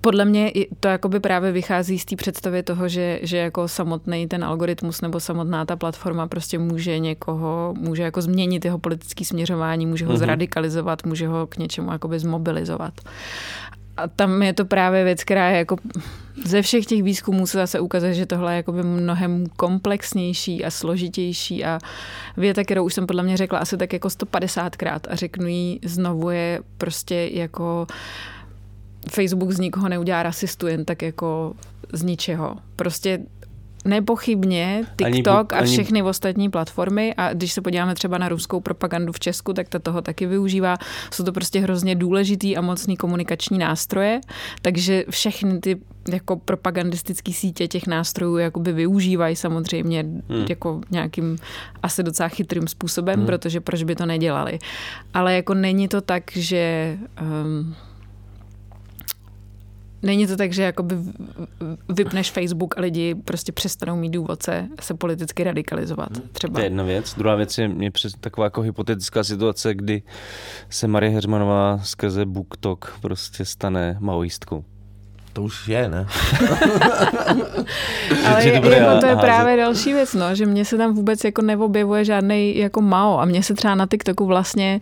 [0.00, 4.44] podle mě to jakoby právě vychází z té představy toho, že, že jako samotný ten
[4.44, 10.06] algoritmus nebo samotná ta platforma prostě může někoho, může jako změnit jeho politické směřování, může
[10.06, 10.18] ho mm-hmm.
[10.18, 12.92] zradikalizovat, může ho k něčemu jakoby zmobilizovat.
[13.96, 15.76] A tam je to právě věc, která je jako
[16.44, 21.64] ze všech těch výzkumů se zase ukazuje, že tohle je jakoby mnohem komplexnější a složitější
[21.64, 21.78] a
[22.36, 26.30] věta, kterou už jsem podle mě řekla asi tak jako 150krát a řeknu ji znovu
[26.30, 27.86] je prostě jako
[29.10, 31.54] Facebook z nikoho neudělá rasistu jen tak jako
[31.92, 32.56] z ničeho.
[32.76, 33.20] Prostě
[33.84, 36.08] Nepochybně TikTok ani, a všechny ani...
[36.08, 40.02] ostatní platformy a když se podíváme třeba na ruskou propagandu v Česku, tak ta toho
[40.02, 40.76] taky využívá.
[41.10, 44.20] Jsou to prostě hrozně důležitý a mocný komunikační nástroje,
[44.62, 45.80] takže všechny ty
[46.12, 50.46] jako propagandistické sítě těch nástrojů jakoby využívají samozřejmě hmm.
[50.48, 51.36] jako nějakým
[51.82, 53.26] asi docela chytrým způsobem, hmm.
[53.26, 54.58] protože proč by to nedělali.
[55.14, 57.74] Ale jako není to tak, že um,
[60.02, 60.96] Není to tak, že jakoby
[61.88, 66.08] vypneš Facebook a lidi prostě přestanou mít důvod se, se politicky radikalizovat.
[66.32, 66.54] Třeba.
[66.54, 67.14] To je jedna věc.
[67.14, 70.02] Druhá věc je mě přes taková jako hypotetická situace, kdy
[70.70, 74.64] se Marie Heřmanová skrze BookTok prostě stane maoistkou.
[75.32, 76.06] To už je, ne?
[78.26, 81.24] Ale je, to, jako to je právě další věc, no, že mně se tam vůbec
[81.24, 84.80] jako neobjevuje žádný jako Mao a mně se třeba na TikToku vlastně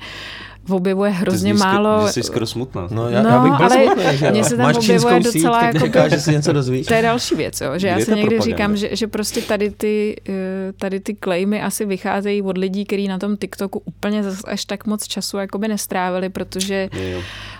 [0.70, 2.08] objevuje hrozně ty málo.
[2.08, 2.88] Jsi skoro smutná.
[2.90, 5.60] No, já, no, já bych byl ale smutný, že mně se tam Máš objevuje docela
[5.60, 6.86] síť, jako říká, že si něco dozvíš.
[6.86, 8.44] To je další věc, jo, že já si někdy propaganda?
[8.44, 10.32] říkám, že, že prostě tady ty, eh,
[10.78, 15.06] tady ty claimy asi vycházejí od lidí, kteří na tom TikToku úplně až tak moc
[15.06, 16.88] času jakoby nestrávili, protože,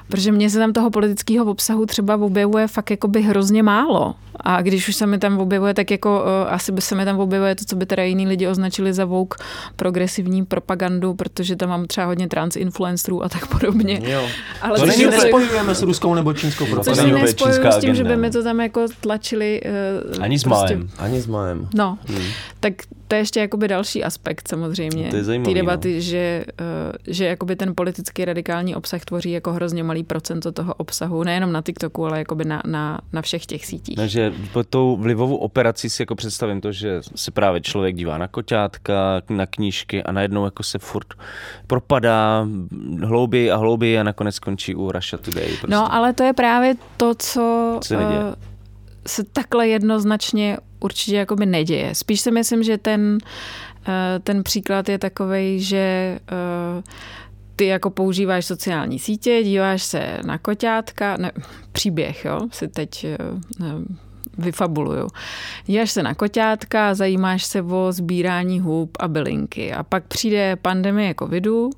[0.09, 4.15] protože mně se tam toho politického obsahu třeba objevuje fakt jakoby hrozně málo.
[4.41, 7.19] A když už se mi tam objevuje, tak jako uh, asi by se mi tam
[7.21, 9.35] objevuje to, co by teda jiní lidi označili za vouk
[9.77, 14.01] progresivní propagandu, protože tam mám třeba hodně transinfluencerů a tak podobně.
[14.05, 14.27] Jo.
[14.63, 17.03] Ale to není nespojujeme s ruskou nebo čínskou propagandou.
[17.03, 19.61] Což si nespojuju s tím, že by mi to tam jako tlačili.
[20.17, 20.89] Uh, Ani s prostě, májem.
[20.99, 21.69] Ani s májem.
[21.75, 22.25] No, hmm.
[22.61, 22.73] tak
[23.09, 25.11] to je ještě jakoby další aspekt samozřejmě.
[25.45, 26.01] Té debaty, no.
[26.01, 31.25] že, uh, že jakoby ten politický radikální obsah tvoří jako hrozně malý procento toho obsahu,
[31.25, 33.97] nejenom na TikToku, ale jakoby na, na, na všech těch sítích.
[33.99, 38.19] No, že po tou vlivovou operací si jako představím to, že se právě člověk dívá
[38.19, 41.07] na koťátka, na knížky a najednou jako se furt
[41.67, 42.47] propadá
[43.05, 45.49] hlouběji a hlouběji a nakonec skončí u Russia Today.
[45.49, 45.67] Prostě.
[45.69, 48.01] No, ale to je právě to, co, co uh,
[49.07, 51.95] se takhle jednoznačně určitě jakoby neděje.
[51.95, 53.19] Spíš si myslím, že ten,
[53.89, 56.19] uh, ten příklad je takový, že
[56.77, 56.83] uh,
[57.59, 61.33] ty jako používáš sociální sítě, díváš se na koťátka, ne,
[61.73, 63.07] příběh, jo, si teď
[63.59, 63.73] ne,
[64.39, 65.09] vyfabuluju.
[65.67, 71.15] Díváš se na koťátka, zajímáš se o sbírání hub a bylinky a pak přijde pandemie
[71.19, 71.71] covidu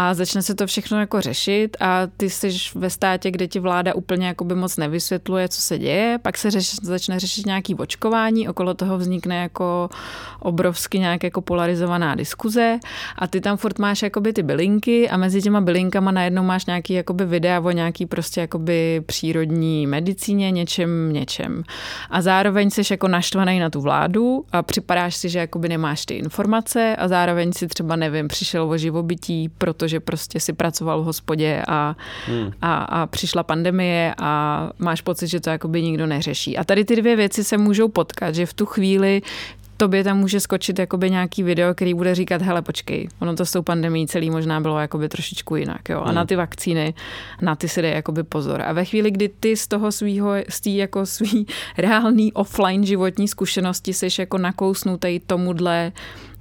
[0.00, 3.94] a začne se to všechno jako řešit a ty jsi ve státě, kde ti vláda
[3.94, 8.48] úplně jako by moc nevysvětluje, co se děje, pak se řeš, začne řešit nějaký očkování,
[8.48, 9.90] okolo toho vznikne jako
[10.38, 12.78] obrovsky nějak jako polarizovaná diskuze
[13.18, 16.92] a ty tam furt máš jakoby ty bylinky a mezi těma bylinkama najednou máš nějaký
[16.92, 21.62] jakoby videa o nějaký prostě jakoby přírodní medicíně, něčem, něčem.
[22.10, 26.14] A zároveň jsi jako naštvaný na tu vládu a připadáš si, že jakoby nemáš ty
[26.14, 31.04] informace a zároveň si třeba nevím, přišel o živobytí, protože že prostě si pracoval v
[31.04, 32.52] hospodě a, hmm.
[32.62, 36.56] a, a přišla pandemie a máš pocit, že to jakoby nikdo neřeší.
[36.56, 39.22] A tady ty dvě věci se můžou potkat, že v tu chvíli
[39.80, 43.52] tobě tam může skočit jakoby nějaký video, který bude říkat, hele, počkej, ono to s
[43.52, 46.00] tou pandemí celý možná bylo jakoby trošičku jinak, jo.
[46.00, 46.14] A hmm.
[46.14, 46.94] na ty vakcíny,
[47.42, 48.62] na ty si dej jakoby pozor.
[48.62, 51.46] A ve chvíli, kdy ty z toho svýho, z té jako svý
[51.78, 55.92] reálný offline životní zkušenosti jsi jako nakousnutý tomuhle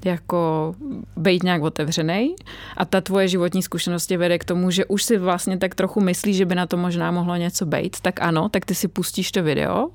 [0.05, 0.75] jako
[1.17, 2.35] být nějak otevřený
[2.77, 6.01] a ta tvoje životní zkušenost tě vede k tomu, že už si vlastně tak trochu
[6.01, 9.31] myslíš, že by na to možná mohlo něco být, tak ano, tak ty si pustíš
[9.31, 9.87] to video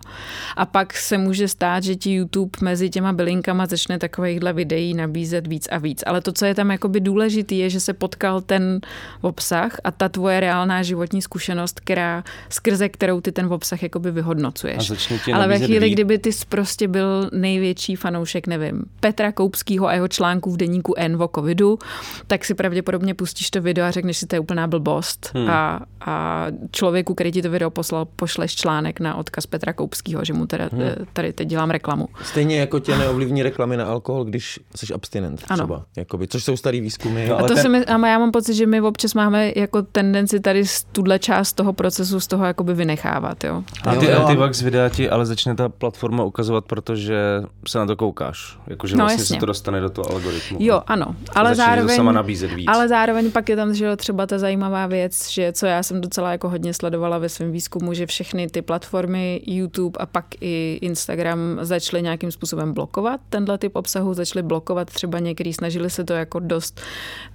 [0.57, 5.47] a pak se může stát, že ti YouTube mezi těma bylinkama začne takovýchhle videí nabízet
[5.47, 6.03] víc a víc.
[6.07, 8.81] Ale to, co je tam jakoby důležitý, je, že se potkal ten
[9.21, 14.91] obsah a ta tvoje reálná životní zkušenost, která, skrze kterou ty ten obsah jakoby vyhodnocuješ.
[15.35, 15.95] Ale ve chvíli, víc.
[15.95, 21.23] kdyby ty prostě byl největší fanoušek, nevím, Petra Koupskýho a jeho článků v deníku N
[21.23, 21.79] o covidu,
[22.27, 25.31] tak si pravděpodobně pustíš to video a řekneš si, to je úplná blbost.
[25.35, 25.51] Hmm.
[25.51, 30.33] A, a člověku, který ti to video poslal, pošleš článek na odkaz Petra Koupskýho, že
[30.33, 30.83] mu teda, hmm.
[31.13, 32.09] tady teď dělám reklamu.
[32.23, 35.75] Stejně jako tě neovlivní reklamy na alkohol, když jsi abstinent třeba.
[35.77, 35.85] Ano.
[35.97, 37.29] Jakoby, což jsou starý výzkumy.
[37.29, 37.73] No, a, to ten...
[37.73, 41.73] mi, a já mám pocit, že my občas máme jako tendenci tady tuhle část toho
[41.73, 43.45] procesu z toho jakoby vynechávat.
[43.45, 43.63] Jo.
[43.85, 48.59] A ty antivax videa ti ale začne ta platforma ukazovat, protože se na to koukáš.
[48.67, 49.37] Jakože no, vlastně jasně.
[49.37, 50.59] se to dostane do toho algoritmu.
[50.61, 51.17] Jo, ano.
[51.35, 52.69] Ale zároveň, sama nabízet víc.
[52.69, 56.33] ale zároveň pak je tam že třeba ta zajímavá věc, že co já jsem docela
[56.33, 61.39] jako hodně sledovala ve svém výzkumu, že všechny ty platformy YouTube a pak i Instagram
[61.63, 66.41] začaly nějakým způsobem blokovat tenhle typ obsahu, začaly blokovat třeba některý, snažili se to jako
[66.41, 66.81] dost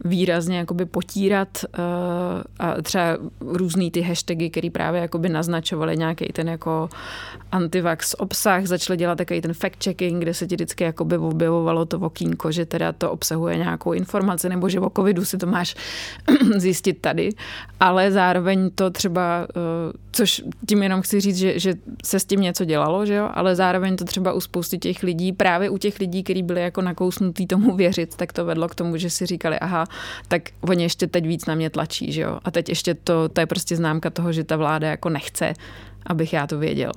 [0.06, 1.84] výrazně jakoby potírat uh,
[2.60, 6.90] a třeba různý ty hashtagy, které právě jakoby naznačovaly nějaký ten jako
[7.52, 12.39] antivax obsah, začaly dělat takový ten fact-checking, kde se ti vždycky jakoby objevovalo to okýnko,
[12.50, 15.76] že teda to obsahuje nějakou informaci, nebo že o covidu si to máš
[16.58, 17.30] zjistit tady,
[17.80, 21.74] ale zároveň to třeba, uh, což tím jenom chci říct, že, že
[22.06, 25.34] se s tím něco dělalo, že jo, ale zároveň to třeba u spousty těch lidí,
[25.34, 28.98] právě u těch lidí, kteří byli jako nakousnutí tomu věřit, tak to vedlo k tomu,
[28.98, 29.86] že si říkali, aha,
[30.28, 33.42] tak oni ještě teď víc na mě tlačí, že jo, a teď ještě to, to
[33.42, 35.54] je prostě známka toho, že ta vláda jako nechce,
[36.06, 36.92] abych já to věděl.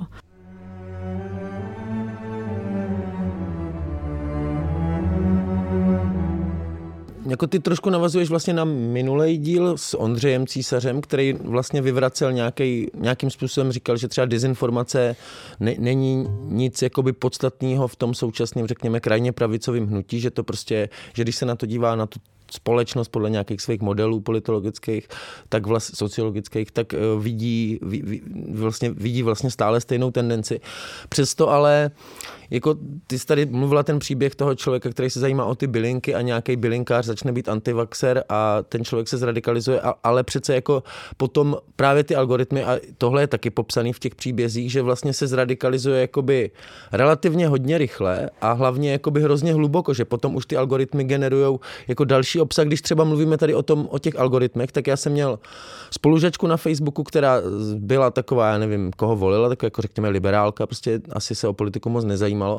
[7.32, 12.90] Jako ty trošku navazuješ vlastně na minulý díl s Ondřejem Císařem, který vlastně vyvracel nějaký,
[12.94, 15.16] nějakým způsobem, říkal, že třeba dezinformace
[15.60, 20.88] ne, není nic jakoby podstatného v tom současném, řekněme, krajně pravicovém hnutí, že to prostě,
[21.14, 22.18] že když se na to dívá na tu
[22.52, 25.08] společnost podle nějakých svých modelů politologických,
[25.48, 28.22] tak vlastně sociologických, tak eh, vidí, ví,
[28.52, 30.60] vlastně, vidí vlastně stále stejnou tendenci.
[31.08, 31.90] Přesto ale
[32.52, 32.76] jako
[33.06, 36.20] ty jsi tady mluvila ten příběh toho člověka, který se zajímá o ty bylinky a
[36.20, 40.82] nějaký bylinkář začne být antivaxer a ten člověk se zradikalizuje, ale přece jako
[41.16, 45.26] potom právě ty algoritmy, a tohle je taky popsaný v těch příbězích, že vlastně se
[45.26, 46.50] zradikalizuje jakoby
[46.92, 52.04] relativně hodně rychle a hlavně jakoby hrozně hluboko, že potom už ty algoritmy generují jako
[52.04, 52.66] další obsah.
[52.66, 55.38] Když třeba mluvíme tady o tom, o těch algoritmech, tak já jsem měl
[55.90, 57.40] spolužačku na Facebooku, která
[57.74, 61.90] byla taková, já nevím, koho volila, tak jako řekněme liberálka, prostě asi se o politiku
[61.90, 62.58] moc nezajímá zajímalo.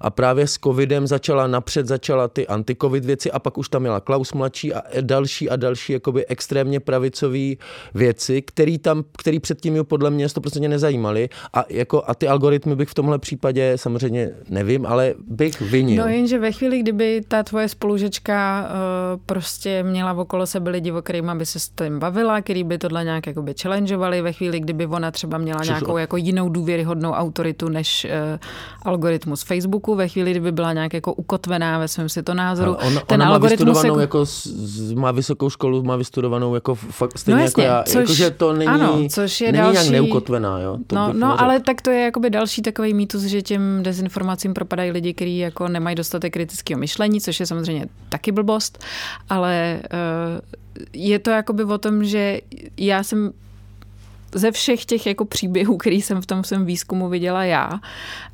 [0.00, 4.00] A právě s covidem začala napřed, začala ty antikovid věci a pak už tam měla
[4.00, 7.54] Klaus mladší a další a další jakoby extrémně pravicové
[7.94, 12.76] věci, který tam, který předtím ji podle mě 100% nezajímaly a, jako, a ty algoritmy
[12.76, 16.04] bych v tomhle případě samozřejmě nevím, ale bych vinil.
[16.04, 18.68] No jenže ve chvíli, kdyby ta tvoje spolužečka
[19.14, 22.78] uh, prostě měla okolo sebe lidi, o kterým by se s tím bavila, který by
[22.78, 27.10] tohle nějak jakoby challengeovali, ve chvíli, kdyby ona třeba měla Což nějakou jako jinou důvěryhodnou
[27.10, 28.38] autoritu než uh,
[28.82, 32.74] algoritmus Facebooku ve chvíli, kdyby byla nějak jako ukotvená ve svém světonázoru.
[32.74, 37.18] On, ten ona algoritmus má vystudovanou jako, jako, má vysokou školu, má vystudovanou jako fakt
[37.18, 37.82] stejně no jasně, jako já.
[37.82, 40.60] Což, jakože to není, ano, což je není další, nějak neukotvená.
[40.60, 40.78] Jo?
[40.86, 44.90] To no, no ale tak to je jakoby další takový mýtus, že těm dezinformacím propadají
[44.90, 48.84] lidi, kteří jako nemají dostatek kritického myšlení, což je samozřejmě taky blbost,
[49.28, 50.40] ale uh,
[50.92, 52.40] je to jakoby o tom, že
[52.76, 53.32] já jsem
[54.34, 57.80] ze všech těch jako příběhů, který jsem v tom svém výzkumu viděla já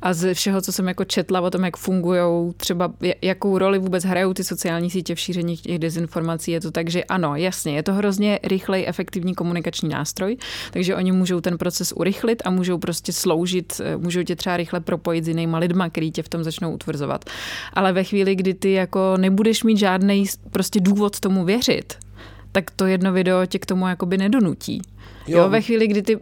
[0.01, 4.03] a ze všeho, co jsem jako četla o tom, jak fungují, třeba jakou roli vůbec
[4.03, 7.83] hrajou ty sociální sítě v šíření těch dezinformací, je to tak, že ano, jasně, je
[7.83, 10.37] to hrozně rychlej, efektivní komunikační nástroj,
[10.71, 14.79] takže oni můžou ten proces urychlit a můžou prostě sloužit, eh, můžou tě třeba rychle
[14.79, 17.25] propojit s jinýma lidma, který tě v tom začnou utvrzovat.
[17.73, 22.08] Ale ve chvíli, kdy ty jako nebudeš mít žádný prostě důvod tomu věřit,
[22.51, 24.81] tak to jedno video tě k tomu jakoby nedonutí.
[25.27, 25.39] Jo.
[25.39, 26.19] jo, ve chvíli, kdy ty,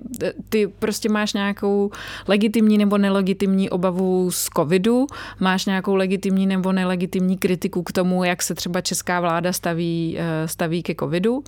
[0.49, 1.91] ty prostě máš nějakou
[2.27, 5.07] legitimní nebo nelegitimní obavu z covidu,
[5.39, 10.47] máš nějakou legitimní nebo nelegitimní kritiku k tomu, jak se třeba česká vláda staví, eh,
[10.47, 11.43] staví ke covidu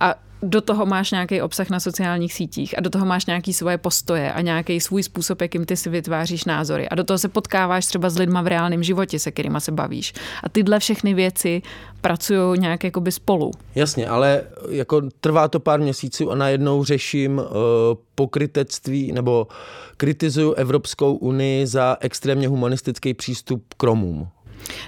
[0.00, 0.14] a
[0.44, 4.32] do toho máš nějaký obsah na sociálních sítích a do toho máš nějaký svoje postoje
[4.32, 6.88] a nějaký svůj způsob, jakým ty si vytváříš názory.
[6.88, 10.12] A do toho se potkáváš třeba s lidma v reálném životě, se kterými se bavíš.
[10.42, 11.62] A tyhle všechny věci
[12.00, 13.50] pracují nějak jakoby spolu.
[13.74, 17.44] Jasně, ale jako trvá to pár měsíců a najednou řeším uh,
[18.14, 19.46] pokrytectví nebo
[19.96, 24.28] kritizuju Evropskou unii za extrémně humanistický přístup k Romům.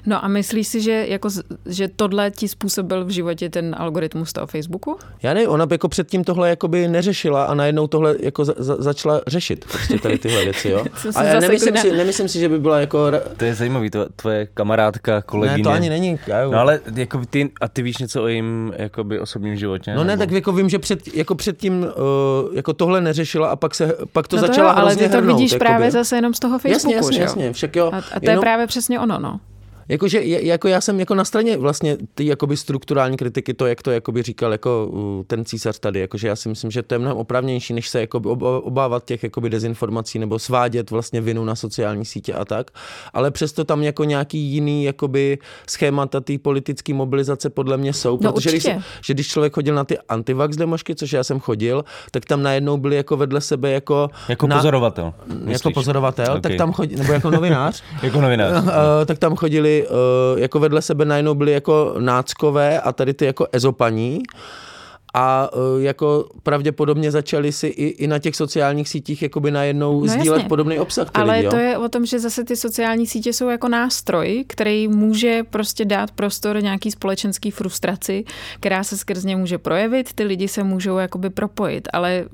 [0.06, 1.28] No a myslíš si, že, jako,
[1.66, 4.98] že tohle ti způsobil v životě ten algoritmus toho Facebooku?
[5.22, 9.20] Já ne, ona jako předtím tohle jakoby neřešila a najednou tohle jako za, za, začala
[9.26, 10.84] řešit prostě tady tyhle věci, jo.
[11.14, 12.98] a já nemyslím si, nemyslím si, že by byla jako...
[13.36, 15.58] To je zajímavý, to, tvoje kamarádka, kolegyně.
[15.58, 16.18] Ne, to ani není.
[16.50, 19.94] No ale jako ty, a ty víš něco o jejím jakoby, osobním životě?
[19.94, 20.20] No ne, nebo?
[20.20, 24.28] tak jako vím, že před, jako předtím uh, jako tohle neřešila a pak se pak
[24.28, 25.66] to no začala to jo, ale ty to hrnout, vidíš jakoby.
[25.66, 27.24] právě zase jenom z toho Facebooku, jasně, jasně, že jo?
[27.24, 27.90] jasně, však jo.
[27.92, 28.36] A, a to jenom...
[28.36, 29.40] je právě přesně ono, no.
[29.88, 33.90] Jakože jako já jsem jako na straně vlastně ty jakoby strukturální kritiky, to, jak to
[33.90, 34.90] jakoby říkal jako
[35.26, 38.28] ten císař tady, jakože já si myslím, že to je mnohem opravnější, než se jakoby
[38.62, 42.70] obávat těch jakoby dezinformací nebo svádět vlastně vinu na sociální sítě a tak.
[43.12, 48.18] Ale přesto tam jako nějaký jiný jakoby schémata té politické mobilizace podle mě jsou.
[48.22, 48.68] No protože když,
[49.00, 52.76] že když člověk chodil na ty antivax demošky, což já jsem chodil, tak tam najednou
[52.76, 54.10] byli jako vedle sebe jako...
[54.28, 55.14] Jako na, pozorovatel.
[55.26, 55.52] Myslíš?
[55.52, 56.40] Jako pozorovatel, okay.
[56.40, 57.82] tak tam chodili, nebo jako novinář.
[58.02, 58.64] jako novinář.
[59.06, 63.46] tak tam chodili uh, jako vedle sebe najednou byli jako náckové a tady ty jako
[63.52, 64.22] ezopaní
[65.18, 70.06] a uh, jako pravděpodobně začali si i, i na těch sociálních sítích jakoby najednou no
[70.06, 70.48] sdílet jasně.
[70.48, 71.10] podobný obsah.
[71.14, 71.62] Ale lidi, to jo?
[71.62, 76.10] je o tom, že zase ty sociální sítě jsou jako nástroj, který může prostě dát
[76.10, 78.24] prostor nějaký společenský frustraci,
[78.60, 82.24] která se skrz ně může projevit, ty lidi se můžou jakoby propojit, ale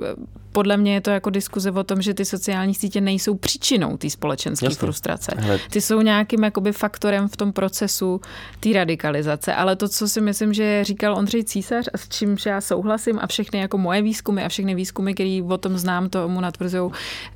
[0.53, 4.11] podle mě je to jako diskuze o tom, že ty sociální sítě nejsou příčinou té
[4.11, 5.33] společenské frustrace.
[5.39, 5.61] Hele.
[5.71, 8.21] Ty jsou nějakým jakoby faktorem v tom procesu
[8.61, 12.61] té radikalizace, ale to, co si myslím, že říkal Ondřej Císař a s čímž já
[12.73, 16.91] souhlasím a všechny jako moje výzkumy a všechny výzkumy, které o tom znám, tomu natvrzují,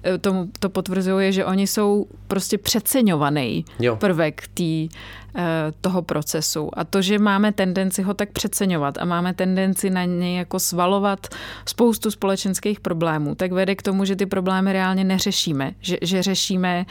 [0.05, 3.97] eh, tomu to potvrzují, je, že oni jsou prostě přeceňovaný jo.
[3.97, 4.89] prvek té
[5.39, 6.71] Eh, toho procesu.
[6.73, 11.29] A to, že máme tendenci ho tak přeceňovat a máme tendenci na něj jako svalovat
[11.67, 15.73] spoustu společenských problémů, tak vede k tomu, že ty problémy reálně neřešíme.
[15.81, 16.87] Že, že řešíme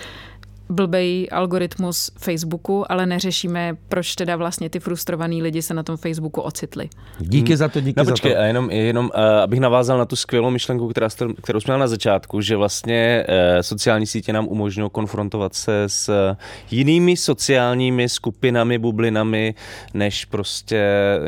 [0.69, 6.41] blbej algoritmus Facebooku, ale neřešíme, proč teda vlastně ty frustrovaný lidi se na tom Facebooku
[6.41, 6.89] ocitli.
[7.19, 8.39] Díky za to, díky no, za počkej, to.
[8.39, 11.07] A jenom, jenom uh, abych navázal na tu skvělou myšlenku, která
[11.43, 16.09] kterou jsme měli na začátku, že vlastně uh, sociální sítě nám umožňují konfrontovat se s
[16.09, 16.37] uh,
[16.71, 19.55] jinými sociálními skupinami, bublinami,
[19.93, 20.85] než prostě,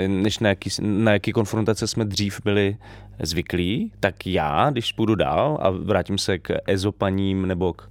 [0.07, 2.77] než na jaký, na jaký konfrontace jsme dřív byli
[3.23, 7.89] zvyklí, tak já, když půjdu dál a vrátím se k ezopaním nebo k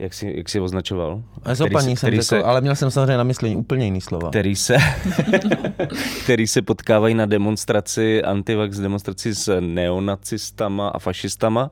[0.00, 1.22] jak jsi, jak jsi označoval?
[1.44, 4.28] Ezopaní jsem řekl, se, ale měl jsem samozřejmě na mysli úplně jiný slova.
[4.30, 4.76] Který se,
[6.24, 11.70] který se potkávají na demonstraci, antivax demonstraci s neonacistama a fašistama,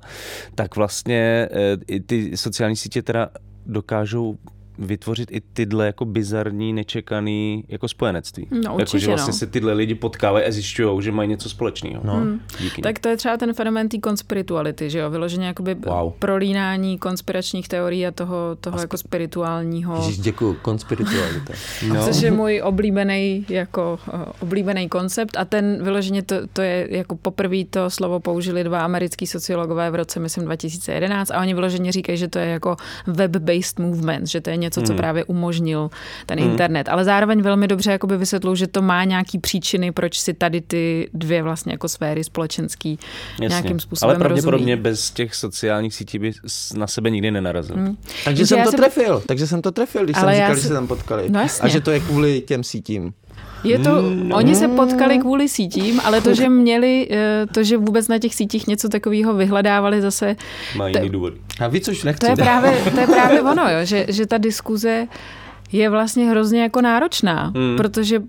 [0.55, 3.29] tak vlastně eh, i ty sociální sítě teda
[3.67, 4.39] dokážou
[4.79, 8.47] vytvořit i tyhle jako bizarní, nečekaný jako spojenectví.
[8.51, 9.39] No, určitě, jako, že vlastně no.
[9.39, 12.01] se tyhle lidi potkávají a zjišťují, že mají něco společného.
[12.05, 12.13] No.
[12.13, 12.41] Hmm.
[12.83, 15.11] Tak to je třeba ten fenomén té konspirituality, že jo?
[15.11, 16.13] Vyloženě jakoby wow.
[16.19, 18.83] prolínání konspiračních teorií a toho, toho Asp...
[18.83, 19.97] jako spirituálního.
[19.97, 21.53] Ježiš, děkuju, konspiritualita.
[21.89, 22.05] no.
[22.05, 27.17] Což je můj oblíbený jako uh, oblíbený koncept a ten vyloženě to, to je jako
[27.17, 32.19] poprvé to slovo použili dva americký sociologové v roce, myslím, 2011 a oni vyloženě říkají,
[32.19, 32.77] že to je jako
[33.07, 34.97] web-based movement, že to je něco, co hmm.
[34.97, 35.91] právě umožnil
[36.27, 36.51] ten hmm.
[36.51, 36.89] internet.
[36.89, 41.11] Ale zároveň velmi dobře jakoby vysvětlou, že to má nějaký příčiny, proč si tady ty
[41.15, 42.99] dvě vlastně jako sféry společenský
[43.31, 43.49] Jasně.
[43.49, 44.83] nějakým způsobem Ale pravděpodobně rozumí.
[44.83, 46.33] bez těch sociálních sítí by
[46.77, 47.77] na sebe nikdy nenarazil.
[47.77, 47.97] Hmm.
[48.25, 48.79] Takže jsem to jsem...
[48.81, 50.63] trefil, takže jsem to trefil, když Ale jsem říkal, si...
[50.63, 51.25] že se tam potkali.
[51.29, 53.13] No a že to je kvůli těm sítím.
[53.65, 54.33] Je to, mm.
[54.33, 58.35] oni se potkali kvůli sítím, ale to, že měli, eh, to, že vůbec na těch
[58.35, 60.37] sítích něco takového vyhledávali zase...
[60.77, 61.33] Má jiný důvod.
[61.61, 62.21] A víc už nechci.
[62.21, 65.07] To je právě, to je právě ono, jo, že, že ta diskuze
[65.73, 67.77] je vlastně hrozně jako náročná, mm.
[67.77, 68.23] protože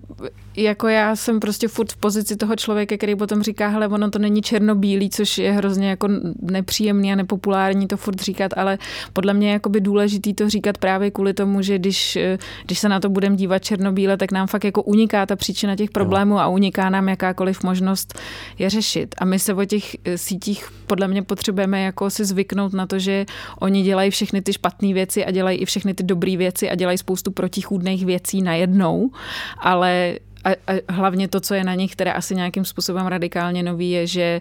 [0.62, 4.18] jako já jsem prostě furt v pozici toho člověka, který potom říká, hele, ono to
[4.18, 6.08] není černobílý, což je hrozně jako
[6.42, 8.78] nepříjemný a nepopulární to furt říkat, ale
[9.12, 12.18] podle mě je jakoby důležitý to říkat právě kvůli tomu, že když,
[12.64, 15.90] když se na to budeme dívat černobíle, tak nám fakt jako uniká ta příčina těch
[15.90, 18.18] problémů a uniká nám jakákoliv možnost
[18.58, 19.14] je řešit.
[19.18, 22.98] A my se o těch eh, sítích podle mě potřebujeme jako si zvyknout na to,
[22.98, 23.26] že
[23.60, 26.98] oni dělají všechny ty špatné věci a dělají i všechny ty dobré věci a dělají
[26.98, 29.10] spoustu protichůdných věcí najednou,
[29.58, 33.90] ale a, a hlavně to, co je na nich, které asi nějakým způsobem radikálně nový,
[33.90, 34.40] je, že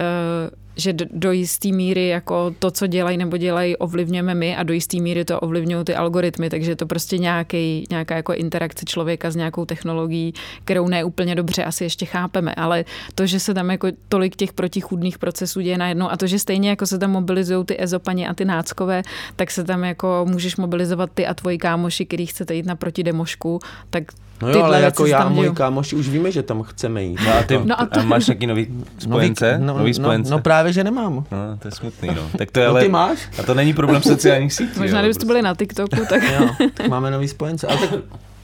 [0.00, 4.72] uh, že do jisté míry jako to, co dělají nebo dělají, ovlivňujeme my a do
[4.72, 9.30] jisté míry to ovlivňují ty algoritmy, takže je to prostě nějaký, nějaká jako interakce člověka
[9.30, 10.34] s nějakou technologií,
[10.64, 12.84] kterou ne úplně dobře asi ještě chápeme, ale
[13.14, 16.70] to, že se tam jako tolik těch protichůdných procesů děje najednou a to, že stejně
[16.70, 19.02] jako se tam mobilizují ty ezopani a ty náckové,
[19.36, 23.60] tak se tam jako můžeš mobilizovat ty a tvoji kámoši, který chcete jít na protidemošku,
[23.90, 24.04] tak
[24.42, 25.54] No jo, ale jako já a můj dějou.
[25.54, 27.20] kámoš už víme, že tam chceme jít.
[27.26, 28.66] No a, ty, No a a, to- máš taky nový
[28.98, 29.58] spojence?
[29.58, 30.30] no, nový no, spojence?
[30.32, 31.14] no, právě, že nemám.
[31.14, 32.22] No, to je smutný, no.
[32.38, 32.82] Tak to je No ale...
[32.82, 33.18] ty máš?
[33.38, 34.78] A to není problém sociálních sítí.
[34.80, 35.26] Možná, kdybyste prostě.
[35.26, 37.66] byli na TikToku, tak Jo, tak máme nový spojence.
[37.66, 37.78] Ale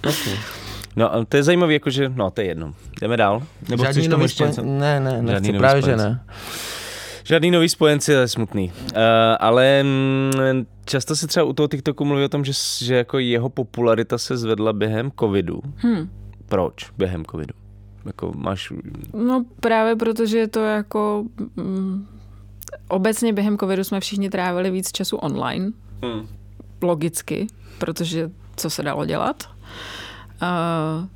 [0.01, 0.15] tak.
[0.97, 2.73] No, a to je zajímavé, jakože, no, to je jedno.
[3.01, 3.43] Jdeme dál?
[3.69, 4.55] Nebo chceš Žádný tomu nový ještě něco?
[4.55, 4.79] spojence.
[4.81, 6.05] Ne, ne, nechci, nový právě, že spojenci.
[6.05, 6.21] ne.
[7.33, 8.73] Žádný nový spojenci, to je smutný.
[8.73, 8.99] Uh,
[9.41, 12.53] ale mm, často se třeba u toho TikToku mluví o tom, že,
[12.85, 15.61] že jako jeho popularita se zvedla během covidu.
[15.77, 16.11] Hmm.
[16.49, 17.55] Proč během covidu?
[18.07, 18.73] Jako máš...
[19.15, 21.25] No právě protože je to jako...
[21.57, 22.07] Mm,
[22.89, 25.73] obecně během covidu jsme všichni trávili víc času online.
[26.03, 26.29] Hmm.
[26.83, 27.47] Logicky,
[27.79, 29.51] protože co se dalo dělat.
[30.43, 31.07] Uh,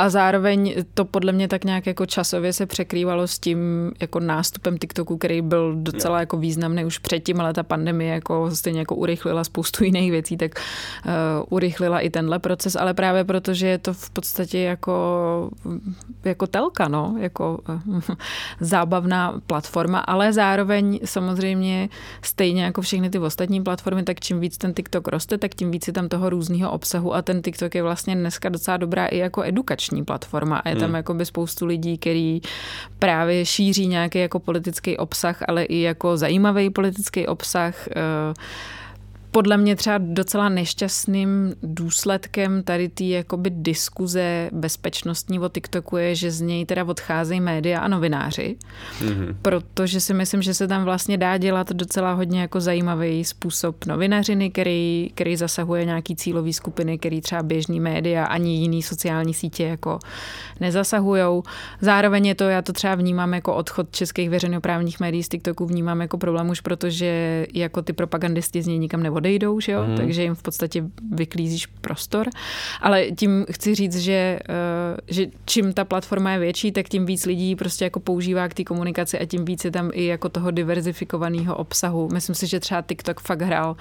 [0.00, 4.78] a zároveň to podle mě tak nějak jako časově se překrývalo s tím jako nástupem
[4.78, 9.44] TikToku, který byl docela jako významný už předtím, ale ta pandemie jako stejně jako urychlila
[9.44, 10.52] spoustu jiných věcí, tak
[11.06, 11.12] uh,
[11.48, 15.50] urychlila i tenhle proces, ale právě protože je to v podstatě jako,
[16.24, 18.00] jako telka, no, jako uh,
[18.60, 21.88] zábavná platforma, ale zároveň samozřejmě
[22.22, 25.86] stejně jako všechny ty ostatní platformy, tak čím víc ten TikTok roste, tak tím víc
[25.86, 27.14] je tam toho různého obsahu.
[27.14, 30.84] A ten TikTok je vlastně dneska docela dobrá i jako edukační platforma a je tam
[30.88, 30.94] Hmm.
[30.96, 32.40] jakoby spoustu lidí, který
[32.98, 37.88] právě šíří nějaký jako politický obsah, ale i jako zajímavý politický obsah.
[37.88, 38.34] eh,
[39.30, 46.30] podle mě třeba docela nešťastným důsledkem tady té jakoby diskuze bezpečnostní o TikToku je, že
[46.30, 48.56] z něj teda odcházejí média a novináři,
[49.00, 49.36] Mhm.
[49.42, 54.50] protože si myslím, že se tam vlastně dá dělat docela hodně jako zajímavý způsob novinařiny,
[54.50, 59.98] který, který zasahuje nějaký cílový skupiny, který třeba běžný média ani jiný sociální sítě jako
[60.60, 61.42] nezasahujou.
[61.80, 66.00] Zároveň je to, já to třeba vnímám jako odchod českých veřejnoprávních médií z TikToku, vnímám
[66.00, 69.82] jako problém už, protože jako ty propagandisti z něj nikam neodejdou, že jo?
[69.82, 69.90] Mhm.
[69.90, 69.96] Mm.
[69.96, 72.28] takže jim v podstatě vyklízíš prostor.
[72.80, 77.26] Ale tím chci říct, že, eh, že čím ta platforma je větší, tak tím víc
[77.26, 80.50] lidí prostě jako používá k té komunikaci a tím víc je tam i jako toho
[80.50, 82.08] diverzifikovaného obsahu.
[82.12, 83.76] Myslím si, že třeba TikTok fakt hrál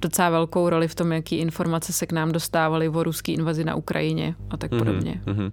[0.00, 3.74] docela velkou roli v tom, jaký informace se k nám dostávaly o ruský invazi na
[3.74, 5.20] Ukrajině a tak podobně.
[5.26, 5.50] Mhm.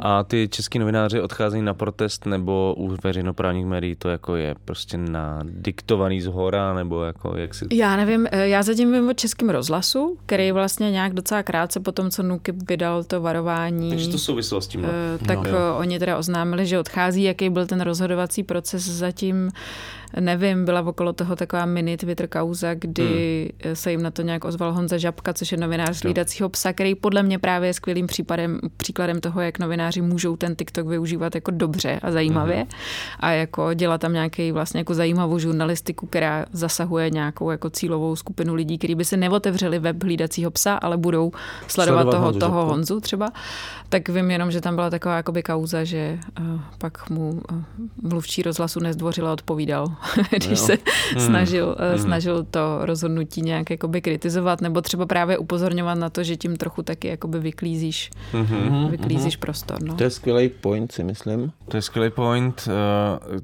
[0.00, 4.96] A ty český novináři odcházejí na protest nebo u veřejnoprávních médií to jako je prostě
[4.96, 7.66] na diktovaný z hora, nebo jako jak si...
[7.72, 11.92] Já nevím, eh, já zatím vím o českém rozhlasu, který vlastně nějak docela krátce po
[11.92, 14.84] tom, co Nukip vydal to varování, Takže to souviselo s tím.
[14.84, 15.52] eh, tak No.
[15.52, 15.78] no.
[15.78, 19.50] oni teda oznámili, že odchází, jaký byl ten rozhodovací proces zatím,
[20.20, 23.76] nevím, byla okolo toho taková mini Twitter kauza, kdy hmm.
[23.76, 26.94] se jim na to nějak ozval Honza Žabka, což je novinář z Lídacího psa, který
[26.94, 31.50] podle mě právě je skvělým případem, příkladem toho, jak novináři můžou ten TikTok využívat jako
[31.50, 32.68] dobře a zajímavě hmm.
[33.20, 38.54] a jako dělat tam nějaký vlastně jako zajímavou žurnalistiku, která zasahuje nějakou jako cílovou skupinu
[38.54, 41.32] lidí, kteří by si neotevřeli web Hlídacího psa, ale budou
[41.66, 42.66] sledovat, Sledovat toho, Honzu toho.
[42.66, 43.28] Honzu třeba.
[43.88, 47.62] Tak vím jenom, že tam byla taková jakoby kauza, že uh, pak mu uh,
[48.02, 49.86] mluvčí rozhlasu nezdvořila odpovídal,
[50.46, 50.78] když se
[51.16, 51.26] Hmm.
[51.26, 56.36] snažil, uh, snažil to rozhodnutí nějak jakoby kritizovat, nebo třeba právě upozorňovat na to, že
[56.36, 58.88] tím trochu taky jakoby vyklízíš, Mhm.
[58.90, 59.82] vyklízíš prostor.
[59.82, 59.94] No.
[59.94, 61.52] To je skvělý point, si myslím.
[61.68, 62.68] To je skvělý point.
[63.32, 63.38] Uh,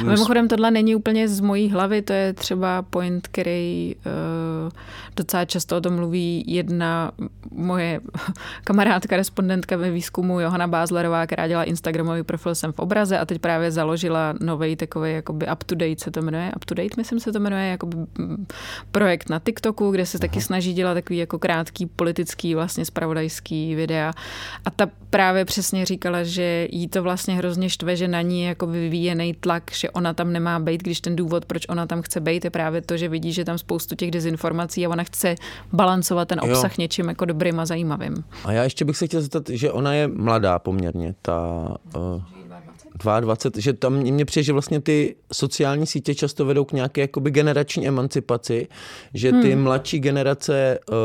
[0.00, 4.72] A Mimochodem, tohle není úplně z mojí hlavy, to je třeba point, který uh,
[5.16, 7.12] docela často o tom mluví jedna
[7.50, 8.00] moje
[8.64, 13.38] kamarádka, respondentka ve výzkumu Johana Bázlerová, která dělá Instagramový profil Jsem v obraze a teď
[13.38, 17.96] právě založila nový takový jakoby up-to-date se to jmenuje, up-to-date myslím se to jmenuje, jakoby
[17.96, 18.46] mm,
[18.92, 24.12] projekt na TikToku, kde se taky snaží dělat takový jako krátký politický vlastně spravodajský videa.
[24.64, 28.48] A ta právě přesně říkala, že jí to vlastně hrozně štve, že na ní je
[28.48, 32.20] jako vyvíjený tlak, že ona tam nemá být, když ten důvod, proč ona tam chce
[32.20, 35.34] být, je právě to, že vidí, že tam spoustu těch dezinformací a ona chce
[35.72, 36.52] balancovat ten Jo.
[36.52, 38.24] obsah něčím jako dobrým a zajímavým.
[38.44, 41.68] A já ještě bych se chtěl zeptat, že ona je mladá poměrně, ta...
[41.96, 42.22] Uh,
[43.20, 47.30] 22, že tam mně přijde, že vlastně ty sociální sítě často vedou k nějaké jakoby
[47.30, 48.68] generační emancipaci,
[49.14, 49.62] že ty hmm.
[49.62, 50.96] mladší generace uh,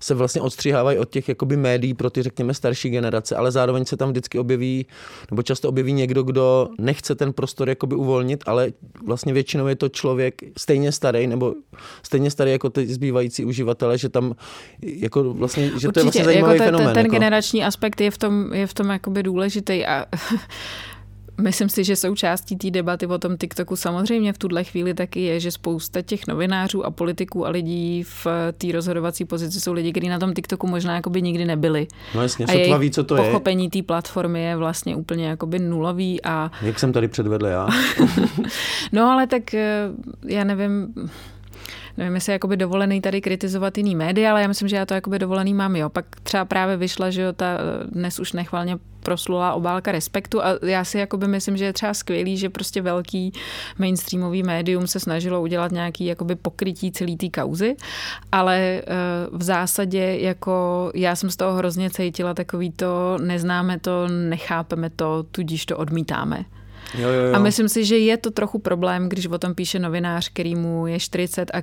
[0.00, 3.96] se vlastně odstřihávají od těch jakoby médií pro ty, řekněme, starší generace, ale zároveň se
[3.96, 4.86] tam vždycky objeví,
[5.30, 8.72] nebo často objeví někdo, kdo nechce ten prostor jakoby uvolnit, ale
[9.06, 11.54] vlastně většinou je to člověk stejně starý, nebo
[12.02, 14.34] stejně starý jako ty zbývající uživatelé, že tam
[14.82, 16.94] jako vlastně, že to je vlastně zajímavý jako ten, fenomén.
[16.94, 17.12] ten jako.
[17.12, 20.06] generační aspekt je v tom, je v tom jakoby důležitý a
[21.40, 25.40] Myslím si, že součástí té debaty o tom TikToku samozřejmě v tuhle chvíli taky je,
[25.40, 30.08] že spousta těch novinářů a politiků a lidí v té rozhodovací pozici jsou lidi, kteří
[30.08, 31.86] na tom TikToku možná jakoby nikdy nebyli.
[32.14, 33.22] No jasně, a sotva ví, co to je.
[33.22, 37.68] pochopení té platformy je vlastně úplně jakoby nulový a Jak jsem tady předvedl já.
[38.92, 39.88] No ale tak eh,
[40.26, 40.94] já nevím,
[41.98, 44.94] nevím, jestli je jakoby dovolený tady kritizovat jiný média, ale já myslím, že já to
[44.94, 45.88] jakoby dovolený mám, jo.
[45.88, 47.58] Pak třeba právě vyšla, že jo, ta
[47.92, 52.36] dnes už nechvalně proslula obálka Respektu a já si jakoby myslím, že je třeba skvělý,
[52.36, 53.32] že prostě velký
[53.78, 57.76] mainstreamový médium se snažilo udělat nějaký jakoby pokrytí celý té kauzy,
[58.32, 58.82] ale eh,
[59.32, 65.22] v zásadě jako já jsem z toho hrozně cítila takový to, neznáme to, nechápeme to,
[65.22, 66.44] tudíž to odmítáme.
[66.94, 67.34] Jo, jo, jo.
[67.34, 70.86] A myslím si, že je to trochu problém, když o tom píše novinář, který mu
[70.86, 71.62] je 40 a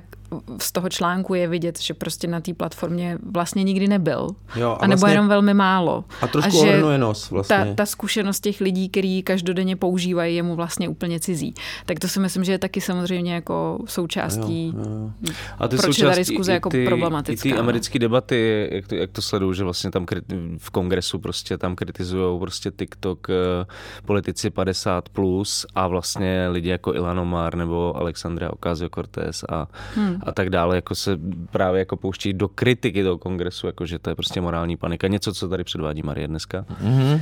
[0.60, 4.28] z toho článku je vidět, že prostě na té platformě vlastně nikdy nebyl.
[4.56, 6.04] Jo, a a, nebo vlastně- jenom velmi málo.
[6.20, 7.56] A trošku že ohrnuje nos vlastně.
[7.56, 11.54] Ta, ta zkušenost těch lidí, který každodenně používají, je mu vlastně úplně cizí.
[11.86, 15.34] Tak to si myslím, že je taky samozřejmě jako součástí, Jo, jo, jo.
[15.58, 17.48] A ty proč je ta diskuze jako ty, problematická.
[17.48, 21.18] I ty americké debaty, jak to, jak to sleduju, že vlastně tam kriti- v kongresu
[21.18, 23.66] prostě tam kritizují prostě TikTok eh,
[24.04, 30.20] politici 50 plus a vlastně lidi jako Ilan Omar nebo Alexandria Ocasio-Cortez a, hmm.
[30.26, 31.18] A tak dále, jako se
[31.50, 35.08] právě jako pouští do kritiky toho kongresu, jako že to je prostě morální panika.
[35.08, 36.64] Něco, co tady předvádí Marie dneska.
[36.84, 37.14] Mm-hmm.
[37.14, 37.20] Uh,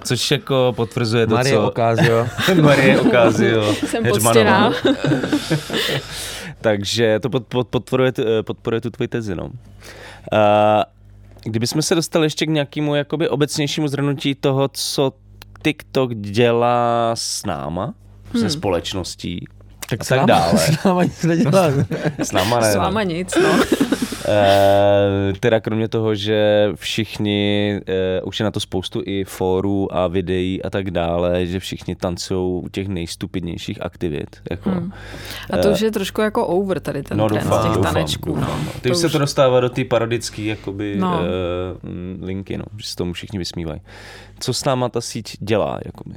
[0.00, 1.66] což jako potvrzuje to, Marie co...
[1.66, 2.26] Ocasio.
[2.62, 3.74] Marie Ocasio.
[3.86, 4.72] Jsem poctěná.
[6.60, 9.34] Takže to pod, pod, podporuje, tu- eh, podporuje tu tvoji tezi.
[9.34, 9.44] No.
[9.44, 9.50] Uh,
[11.44, 15.12] kdybychom se dostali ještě k nějakému jakoby obecnějšímu zhrnutí toho, co
[15.62, 17.94] TikTok dělá s náma,
[18.32, 18.42] hmm.
[18.42, 19.46] se společností
[20.00, 20.58] a s tak náma- dále.
[20.58, 21.66] S náma nic nedělá.
[22.18, 22.72] S náma ne.
[22.72, 23.48] S váma nic, no.
[24.28, 30.06] Eh, teda kromě toho, že všichni, eh, už je na to spoustu i fórů a
[30.06, 34.36] videí a tak dále, že všichni tancují u těch nejstupidnějších aktivit.
[34.50, 34.92] Jako, Hmm.
[35.52, 38.34] A to už je trošku jako over tady ten no, trend doufám, těch doufám, tanečků.
[38.34, 38.72] Doufám, no.
[38.72, 41.10] To Teď už se to dostává do té parodické jakoby, No.
[41.10, 41.18] no.
[41.18, 43.80] uh, linky, no, že se tomu všichni vysmívají.
[44.40, 45.78] Co s náma ta síť dělá?
[45.84, 46.14] Jakoby?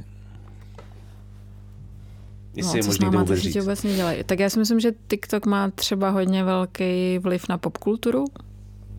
[2.54, 3.56] Jestli je No, s možný to vůbec říct.
[3.56, 4.24] vůbec nedělají.
[4.24, 8.24] Tak já si myslím, že TikTok má třeba hodně velký vliv na popkulturu.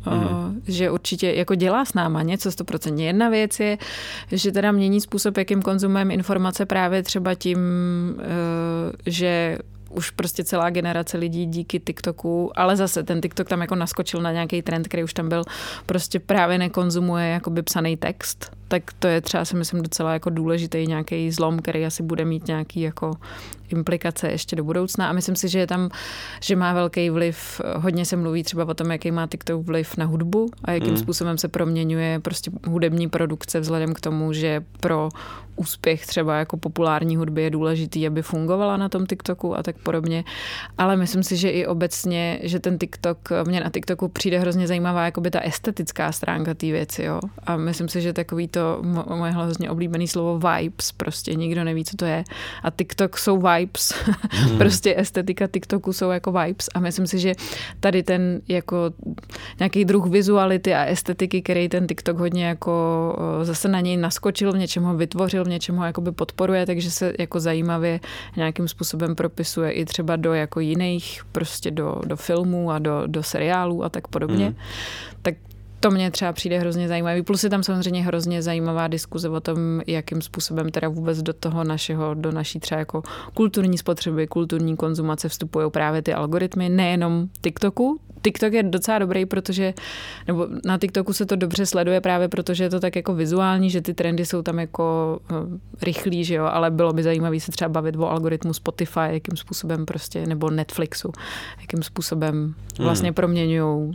[0.06, 0.62] Mm.
[0.68, 3.08] že určitě jako dělá s náma něco stoprocentně.
[3.08, 3.78] Jedna věc je,
[4.32, 7.58] že teda mění způsob, jakým konzumujeme informace právě třeba tím,
[8.20, 9.58] eh, že
[9.90, 14.32] už prostě celá generace lidí díky TikToku, ale zase ten TikTok tam jako naskočil na
[14.32, 15.44] nějaký trend, který už tam byl,
[15.86, 20.88] prostě právě nekonzumuje jakoby psaný text, tak to je třeba si myslím docela jako důležitý
[20.88, 23.12] nějaký zlom, který asi bude mít nějaký jako
[23.72, 25.90] implikace ještě do budoucna a myslím si, že je tam,
[26.42, 30.06] že má velký vliv, hodně se mluví třeba o tom, jaký má TikTok vliv na
[30.06, 30.98] hudbu a jakým mm.
[30.98, 35.10] způsobem se proměňuje prostě hudební produkce vzhledem k tomu, že pro
[35.56, 40.24] úspěch třeba jako populární hudby je důležitý, aby fungovala na tom TikToku a tak podobně.
[40.78, 45.06] Ale myslím si, že i obecně, že ten TikTok, mě na TikToku přijde hrozně zajímavá
[45.06, 47.20] jakoby ta estetická stránka té věci, jo.
[47.44, 51.86] A myslím si, že takový to mo- moje hrozně oblíbený slovo vibes, prostě nikdo neví,
[51.86, 52.24] co to je.
[52.64, 53.94] A TikTok jsou vibes.
[54.30, 54.58] Hmm.
[54.58, 56.70] prostě estetika TikToku jsou jako vibes.
[56.74, 57.34] A myslím si, že
[57.80, 58.78] tady ten jako
[59.60, 62.72] nějaký druh vizuality a estetiky, který ten TikTok hodně jako
[63.44, 67.14] zase na něj naskočil, v něčem ho vytvořil, v něčem ho jakoby podporuje, takže se
[67.20, 68.00] jako zajímavě
[68.36, 73.24] nějakým způsobem propisuje i třeba do jako jiných, prostě do, do filmů a do, do
[73.24, 74.50] seriálů a tak podobně.
[74.50, 74.56] Mm.
[75.22, 75.36] Tak
[75.82, 77.22] to mě třeba přijde hrozně zajímavý.
[77.22, 81.64] Plus je tam samozřejmě hrozně zajímavá diskuze o tom, jakým způsobem teda vůbec do toho
[81.64, 83.04] našeho, do naší třeba jako
[83.34, 88.00] kulturní spotřeby, kulturní konzumace vstupují právě ty algoritmy, nejenom TikToku.
[88.22, 89.74] TikTok je docela dobrý, protože,
[90.28, 93.82] nebo na TikToku se to dobře sleduje právě protože je to tak jako vizuální, že
[93.82, 97.70] ty trendy jsou tam jako uh, rychlí, že jo, ale bylo by zajímavé se třeba
[97.70, 101.12] bavit o algoritmu Spotify, jakým způsobem prostě, nebo Netflixu,
[101.62, 103.92] jakým způsobem vlastně proměňují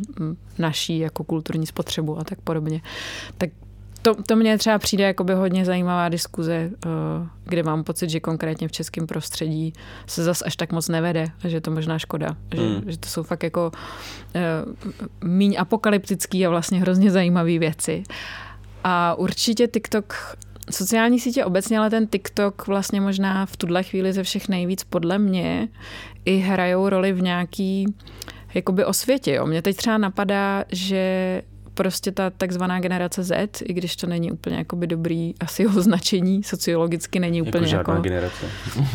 [0.59, 2.81] naší jako kulturní spotřebu a tak podobně.
[3.39, 3.51] Tak
[4.03, 6.89] to, to mně třeba přijde jakoby hodně zajímavá diskuze, eh,
[7.45, 9.73] kde mám pocit, že konkrétně v českém prostředí
[10.07, 12.37] se zas až tak moc nevede a že je to možná škoda.
[12.55, 12.83] Že, Hmm.
[12.87, 18.03] že to jsou fakt jako uh, míň apokalyptický a vlastně hrozně zajímavé věci.
[18.85, 20.37] A určitě TikTok
[20.71, 25.19] Sociální sítě obecně, ale ten TikTok vlastně možná v tuhle chvíli ze všech nejvíc podle
[25.19, 25.69] mě
[26.25, 27.95] i hrajou roli v nějaký
[28.55, 29.35] jakoby osvětě.
[29.35, 29.47] Jo.
[29.47, 31.43] Mně teď třeba napadá, že
[31.77, 37.21] prostě ta takzvaná generace Z, i když to není úplně jakoby dobrý asi označení, sociologicky
[37.21, 38.47] není úplně Jako žádná jako, generace.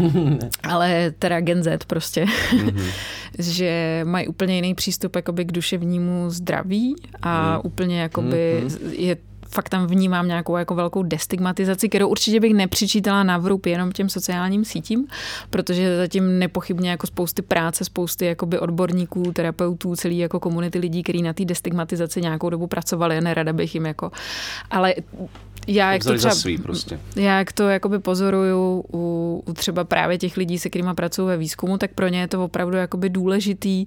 [0.63, 2.67] ale teda Gen Z prostě, Mhm.
[2.69, 2.91] mm-hmm.
[3.39, 7.61] že mají úplně jiný přístup jakoby k duševnímu zdraví a mm.
[7.63, 8.89] úplně jakoby mm-hmm.
[8.91, 9.17] je
[9.53, 14.09] fakt tam vnímám nějakou jako velkou destigmatizaci, kterou určitě bych nepřičítala na vrub jenom těm
[14.09, 15.07] sociálním sítím,
[15.49, 21.21] protože zatím nepochybně jako spousty práce, spousty jakoby odborníků, terapeutů, celý jako komunity lidí, kteří
[21.21, 24.11] na té destigmatizaci nějakou dobu pracovali, a nerada bych jim jako,
[24.71, 24.93] ale
[25.67, 26.99] já jak to za třeba, svý prostě.
[27.15, 31.37] já jak to jakoby pozoruju u, u třeba právě těch lidí, se kterými pracuji ve
[31.37, 33.85] výzkumu, tak pro ně je to opravdu jakoby důležitý,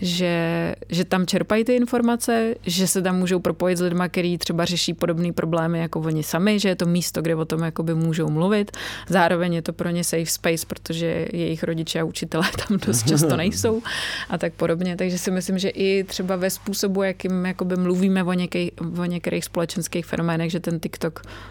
[0.00, 4.64] že, že tam čerpají ty informace, že se tam můžou propojit s lidmi, kteří třeba
[4.64, 8.30] řeší podobné problémy jako oni sami, že je to místo, kde o tom jakoby můžou
[8.30, 8.70] mluvit.
[9.08, 13.36] Zároveň je to pro ně safe space, protože jejich rodiče a učitelé tam dost často
[13.36, 13.82] nejsou
[14.28, 14.96] a tak podobně.
[14.96, 19.44] Takže si myslím, že i třeba ve způsobu, jakým jakoby mluvíme o, někej, o některých
[19.44, 21.05] společenských fenoménech, že ten TikTok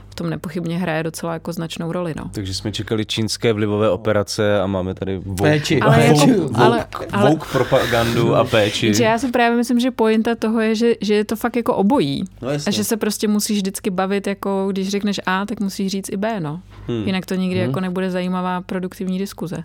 [0.10, 2.14] v tom nepochybně hraje docela jako značnou roli.
[2.18, 2.32] No.
[2.34, 5.80] Takže jsme čekali čínské vlivové operace a máme tady vouk, Péči.
[5.80, 8.93] Ale jako- vouk, ale- ale- vouk propagandu a péči.
[8.93, 11.76] Že já si právě myslím, že pointa toho je, že, že je to fakt jako
[11.76, 12.24] obojí.
[12.41, 12.70] No jasně.
[12.70, 16.18] A že se prostě musíš vždycky bavit, jako když řekneš A, tak musíš říct i
[16.18, 16.62] B, no.
[16.88, 17.03] Hmm.
[17.06, 17.68] Jinak to nikdy hmm.
[17.70, 19.58] jako nebude zajímavá produktivní diskuze.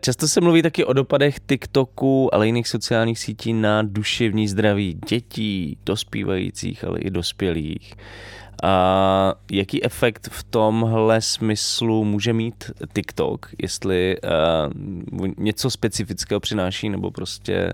[0.00, 5.78] Často se mluví taky o dopadech TikToku, ale jiných sociálních sítí na duševní zdraví dětí,
[5.86, 7.94] dospívajících, ale i dospělých.
[8.62, 14.16] A jaký efekt v tomhle smyslu může mít TikTok, jestli
[15.12, 17.72] uh, něco specifického přináší, nebo prostě...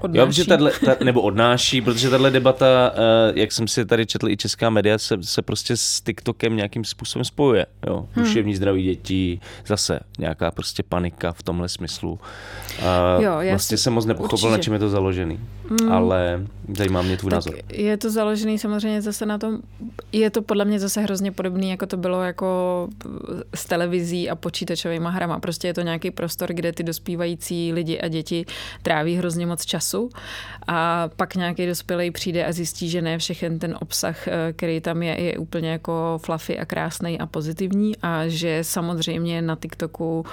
[0.00, 0.18] Odnáší.
[0.20, 4.28] Jo, protože tato, ta, nebo odnáší, protože tahle debata, uh, jak jsem si tady četl
[4.28, 7.66] i česká média, se, se prostě s TikTokem nějakým způsobem spojuje.
[7.86, 8.08] Jo?
[8.16, 12.12] Duševní zdraví dětí, zase nějaká prostě panika v tomhle smyslu.
[12.78, 14.50] Uh, Jo, já vlastně si- jsem moc nepochopil, určitě.
[14.50, 15.40] na čem je to založený,
[15.82, 15.92] mm.
[15.92, 16.46] ale
[16.76, 17.54] zajímá mě tvůj Tak názor.
[17.72, 19.58] je to založený samozřejmě zase na tom,
[20.12, 22.88] je to podle mě zase hrozně podobný, jako to bylo jako
[23.54, 25.40] s televizí a počítačovými hrama.
[25.40, 28.46] Prostě je to nějaký prostor, kde ty dospívající lidi a děti
[28.82, 30.10] tráví hrozně moc času
[30.66, 35.02] a pak nějaký dospělý přijde a zjistí, že ne všechen ten obsah, eh, který tam
[35.02, 40.26] je, je úplně jako fluffy a krásný a pozitivní a že samozřejmě na TikToku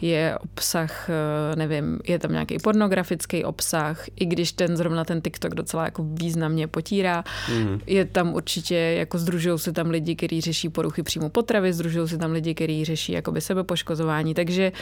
[0.00, 5.54] je obsah, eh, nevím, je tam nějaký pornografický obsah, i když ten zrovna ten TikTok
[5.54, 7.24] docela jako významně potírá.
[7.48, 7.80] Mm.
[7.86, 12.18] Je tam určitě, jako združují se tam lidi, kteří řeší poruchy příjmu potravy, združují se
[12.18, 14.72] tam lidi, kteří řeší jakoby sebepoškozování, takže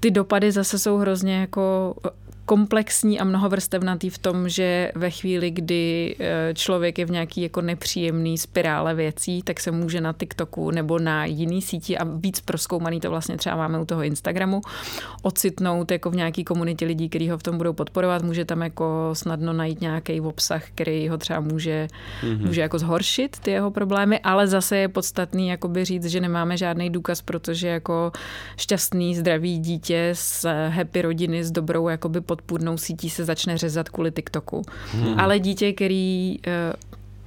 [0.00, 1.94] ty dopady zase jsou hrozně jako
[2.46, 7.60] komplexní a mnohovrstevnatý v tom, že ve chvíli, kdy eh, člověk je v nějaký jako
[7.60, 13.00] nepříjemný spirále věcí, tak se může na TikToku nebo na jiný síti a víc proskoumaný
[13.00, 14.60] to vlastně třeba máme u toho Instagramu,
[15.22, 19.10] ocitnout jako v nějaký komunitě lidí, kteří ho v tom budou podporovat, může tam jako
[19.12, 21.88] snadno najít nějaký obsah, který ho třeba může,
[22.22, 22.46] mm-hmm.
[22.46, 26.90] může jako zhoršit ty jeho problémy, ale zase je podstatný jakoby říct, že nemáme žádný
[26.90, 28.12] důkaz, protože jako
[28.56, 34.10] šťastný, zdravý dítě z happy rodiny s dobrou jakoby podpůrnou sítí se začne řezat kvůli
[34.10, 34.62] TikToku.
[34.92, 35.20] Hmm.
[35.20, 36.72] Ale dítě, který eh,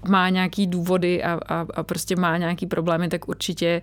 [0.08, 3.82] má nějaký důvody a, a, a prostě má nějaký problémy, tak určitě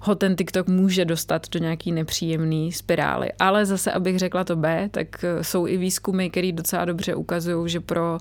[0.00, 3.28] ho ten TikTok může dostat do nějaký nepříjemný spirály.
[3.38, 7.68] Ale zase, abych řekla to B, tak eh, jsou i výzkumy, které docela dobře ukazují,
[7.68, 8.18] že pro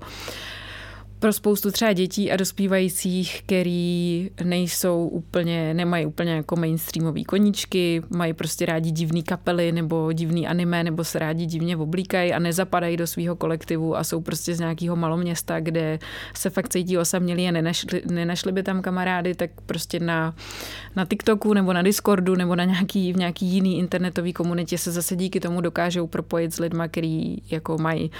[1.21, 8.33] pro spoustu třeba dětí a dospívajících, který nejsou úplně, nemají úplně jako mainstreamové koníčky, mají
[8.33, 13.07] prostě rádi divný kapely nebo divný anime, nebo se rádi divně oblíkají a nezapadají do
[13.07, 15.99] svého kolektivu a jsou prostě z nějakého maloměsta, kde
[16.33, 20.35] se fakt cítí osamělí a nenašli, nenašli by tam kamarády, tak prostě na,
[20.95, 25.15] na TikToku nebo na Discordu nebo na nějaký, v nějaký jiný internetový komunitě se zase
[25.15, 28.11] díky tomu dokážou propojit s lidma, který jako mají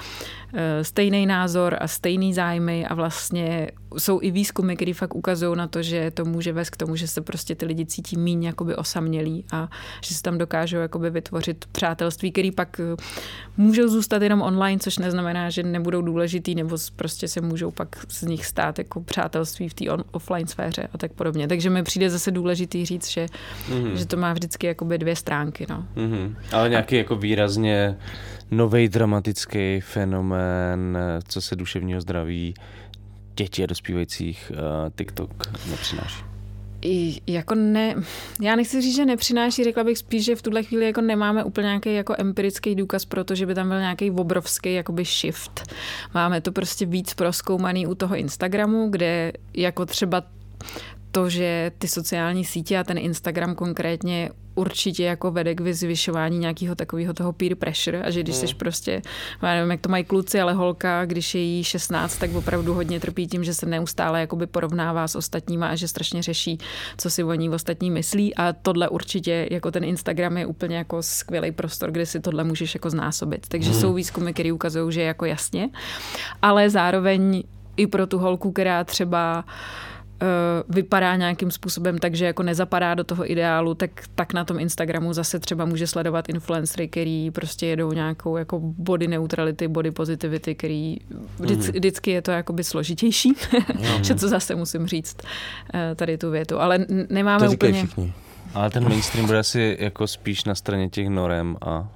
[0.53, 5.68] uh, stejný názor a stejný zájmy a vlastně jsou i výzkumy, které fakt ukazují na
[5.68, 8.76] to, že to může vést k tomu, že se prostě ty lidi cítí míň jakoby
[8.76, 9.70] osamělí a
[10.04, 12.96] že se tam dokážou jakoby vytvořit přátelství, které pak eh,
[13.58, 18.22] můžou zůstat jenom online, což neznamená, že nebudou důležitý, nebo prostě se můžou pak z
[18.22, 21.48] nich stát jako přátelství v té offline sféře a tak podobně.
[21.48, 23.26] Takže mi přijde zase důležitý říct, že,
[23.70, 23.94] mm-hmm.
[23.94, 25.66] že to má vždycky jakoby dvě stránky.
[25.70, 25.86] No.
[25.96, 26.36] Mm-hmm.
[26.52, 27.98] Ale nějaký jako výrazně
[28.52, 30.98] nový dramatický fenomén,
[31.28, 32.54] co se duševního zdraví
[33.44, 35.30] dětí a dospívajících uh, TikTok
[35.70, 36.24] nepřináší.
[36.82, 37.96] I jako ne,
[38.42, 41.66] já nechci říct, že nepřináší, řekla bych spíš, že v tuhle chvíli jako nemáme úplně
[41.66, 45.74] nějaký jako empirický důkaz pro to, že by tam byl nějaký obrovský jakoby shift.
[46.14, 50.24] Máme to prostě víc proskoumaný u toho Instagramu, kde jako třeba
[51.12, 56.76] to, že ty sociální sítě a ten Instagram konkrétně určitě jako vede k vyzvyšování nějakého
[56.76, 58.48] takového toho peer pressure a že když hmm.
[58.48, 59.02] jsi prostě,
[59.41, 62.99] já nevím, jak to mají kluci, ale holka, když je jí 16, tak opravdu hodně
[62.99, 66.57] trpí tím, že se neustále jakoby porovnává s ostatníma a že strašně řeší,
[66.98, 71.03] co si o ní ostatní myslí a tohle určitě, jako ten Instagram je úplně jako
[71.03, 73.48] skvělý prostor, kde si tohle můžeš jako znásobit.
[73.48, 73.80] Takže hmm.
[73.80, 75.69] jsou výzkumy, které ukazují, že jako jasně,
[76.41, 77.44] ale zároveň
[77.78, 79.45] i pro tu holku, která třeba
[80.69, 85.14] vypadá nějakým způsobem tak, že jako nezapadá do toho ideálu, tak, tak na tom Instagramu
[85.14, 90.98] zase třeba může sledovat influencery, který prostě jedou nějakou jako body neutrality, body positivity, který
[91.39, 91.80] vždycky, mhm.
[91.80, 93.34] vždycky je to jakoby složitější,
[94.02, 95.18] že to zase musím říct
[95.73, 97.73] eh, tady tu větu, ale nemáme to úplně...
[97.73, 98.14] Všichni.
[98.53, 101.88] Ale ten mainstream bude asi jako spíš na straně těch norem a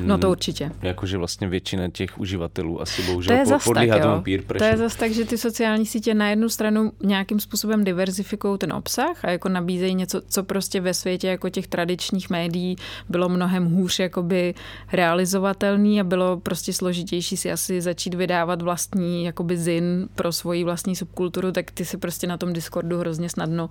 [0.00, 0.72] No to určitě.
[0.82, 4.70] Jakože vlastně většina těch uživatelů asi bohužel to je podlíhá tomu peer pressure.
[4.70, 8.72] To je zase tak, že ty sociální sítě na jednu stranu nějakým způsobem diverzifikují ten
[8.72, 12.76] obsah a jako nabízejí něco, co prostě ve světě jako těch tradičních médií
[13.08, 14.54] bylo mnohem hůř jakoby
[14.92, 20.96] realizovatelný a bylo prostě složitější si asi začít vydávat vlastní jakoby zin pro svoji vlastní
[20.96, 23.70] subkulturu, tak ty si prostě na tom Discordu hrozně snadno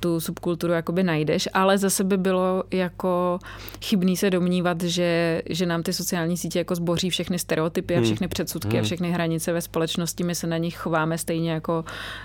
[0.00, 3.38] tu subkulturu jakoby najdeš, ale zase by bylo jako
[3.84, 8.04] chybný se domnívat, že že nám ty sociální sítě jako zboří všechny stereotypy a hmm.
[8.04, 8.80] všechny předsudky hmm.
[8.80, 10.24] a všechny hranice ve společnosti.
[10.24, 11.84] My se na nich chováme stejně jako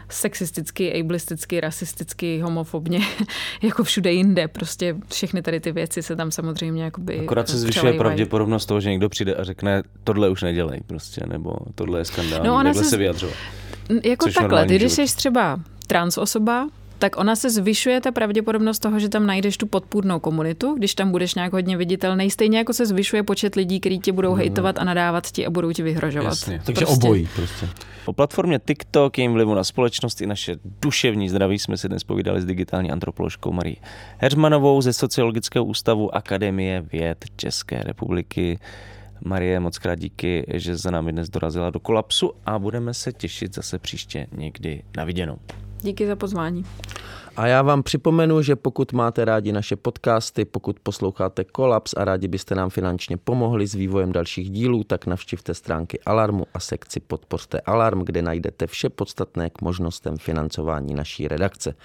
[0.10, 2.99] sexisticky, ableisticky, rasisticky, homofobně,
[3.61, 4.48] jako všude jinde.
[4.48, 8.89] Prostě všechny tady ty věci se tam samozřejmě jakoby Akorát se zvyšuje pravděpodobnost toho, že
[8.89, 12.89] někdo přijde a řekne, tohle už nedělej prostě, nebo tohle je skandál, no, takhle se,
[12.89, 13.35] se vyjadřovat.
[14.03, 16.68] Jako Což takhle, ty, když jsi třeba trans osoba,
[17.01, 21.11] tak ona se zvyšuje ta pravděpodobnost toho, že tam najdeš tu podpůrnou komunitu, když tam
[21.11, 24.83] budeš nějak hodně viditelný, stejně jako se zvyšuje počet lidí, kteří tě budou hejtovat a
[24.83, 26.29] nadávat ti a budou ti vyhrožovat.
[26.29, 26.61] Jasně.
[26.65, 27.05] Takže prostě.
[27.05, 27.69] obojí prostě.
[28.05, 32.41] Po platformě TikTok, jejím vlivu na společnost i naše duševní zdraví jsme si dnes povídali
[32.41, 33.77] s digitální antropoložkou Marí
[34.17, 38.59] Heřmanovou ze Sociologického ústavu Akademie věd České republiky.
[39.25, 43.55] Marie, moc krát díky, že za námi dnes dorazila do kolapsu a budeme se těšit
[43.55, 45.37] zase příště někdy na viděnou.
[45.81, 46.65] Díky za pozvání.
[47.37, 52.27] A já vám připomenu, že pokud máte rádi naše podcasty, pokud posloucháte Kolaps a rádi
[52.27, 57.61] byste nám finančně pomohli s vývojem dalších dílů, tak navštivte stránky Alarmu a sekci Podpořte
[57.61, 61.75] Alarm, kde najdete vše podstatné k možnostem financování naší redakce.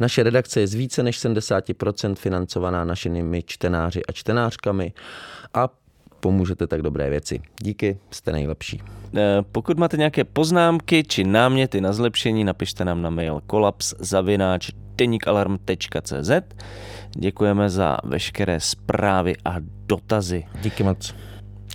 [0.00, 4.92] Naše redakce je z více než 70% financovaná našimi čtenáři a čtenářkami
[5.54, 5.68] a
[6.26, 7.40] pomůžete tak dobré věci.
[7.62, 8.82] Díky, jste nejlepší.
[9.16, 16.30] Eh, pokud máte nějaké poznámky či náměty na zlepšení, napište nám na mail kolapszavináč.denikalarm.cz
[17.16, 19.54] Děkujeme za veškeré zprávy a
[19.86, 20.44] dotazy.
[20.62, 21.14] Díky moc.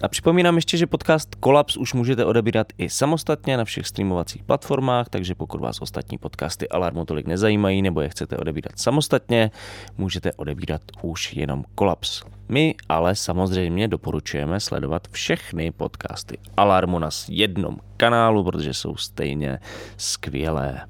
[0.02, 5.10] A připomínám ještě, že podcast Kolaps už můžete odebírat i samostatně na všech streamovacích platformách,
[5.10, 9.52] takže pokud vás ostatní podcasty Alarmu tolik nezajímají nebo je chcete odebírat samostatně,
[9.98, 12.24] můžete odebírat už jenom Kolaps.
[12.52, 19.60] My ale samozřejmě doporučujeme sledovat všechny podcasty Alarmu na jednom kanálu, protože jsou stejně
[19.98, 20.82] skvělé.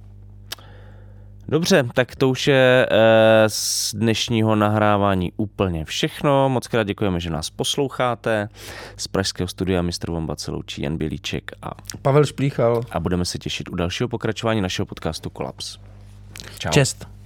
[1.48, 6.50] Dobře, tak to už je e, z dnešního nahrávání úplně všechno.
[6.50, 8.50] Moc krát děkujeme, že nás posloucháte.
[8.98, 11.72] Z Pražského studia mistr Vomba se loučí Jan Bělíček a
[12.02, 12.84] Pavel Šplíchal.
[12.92, 15.78] A budeme se těšit u dalšího pokračování našeho podcastu Kolaps.
[16.60, 16.70] Čau.
[16.70, 17.21] Čest.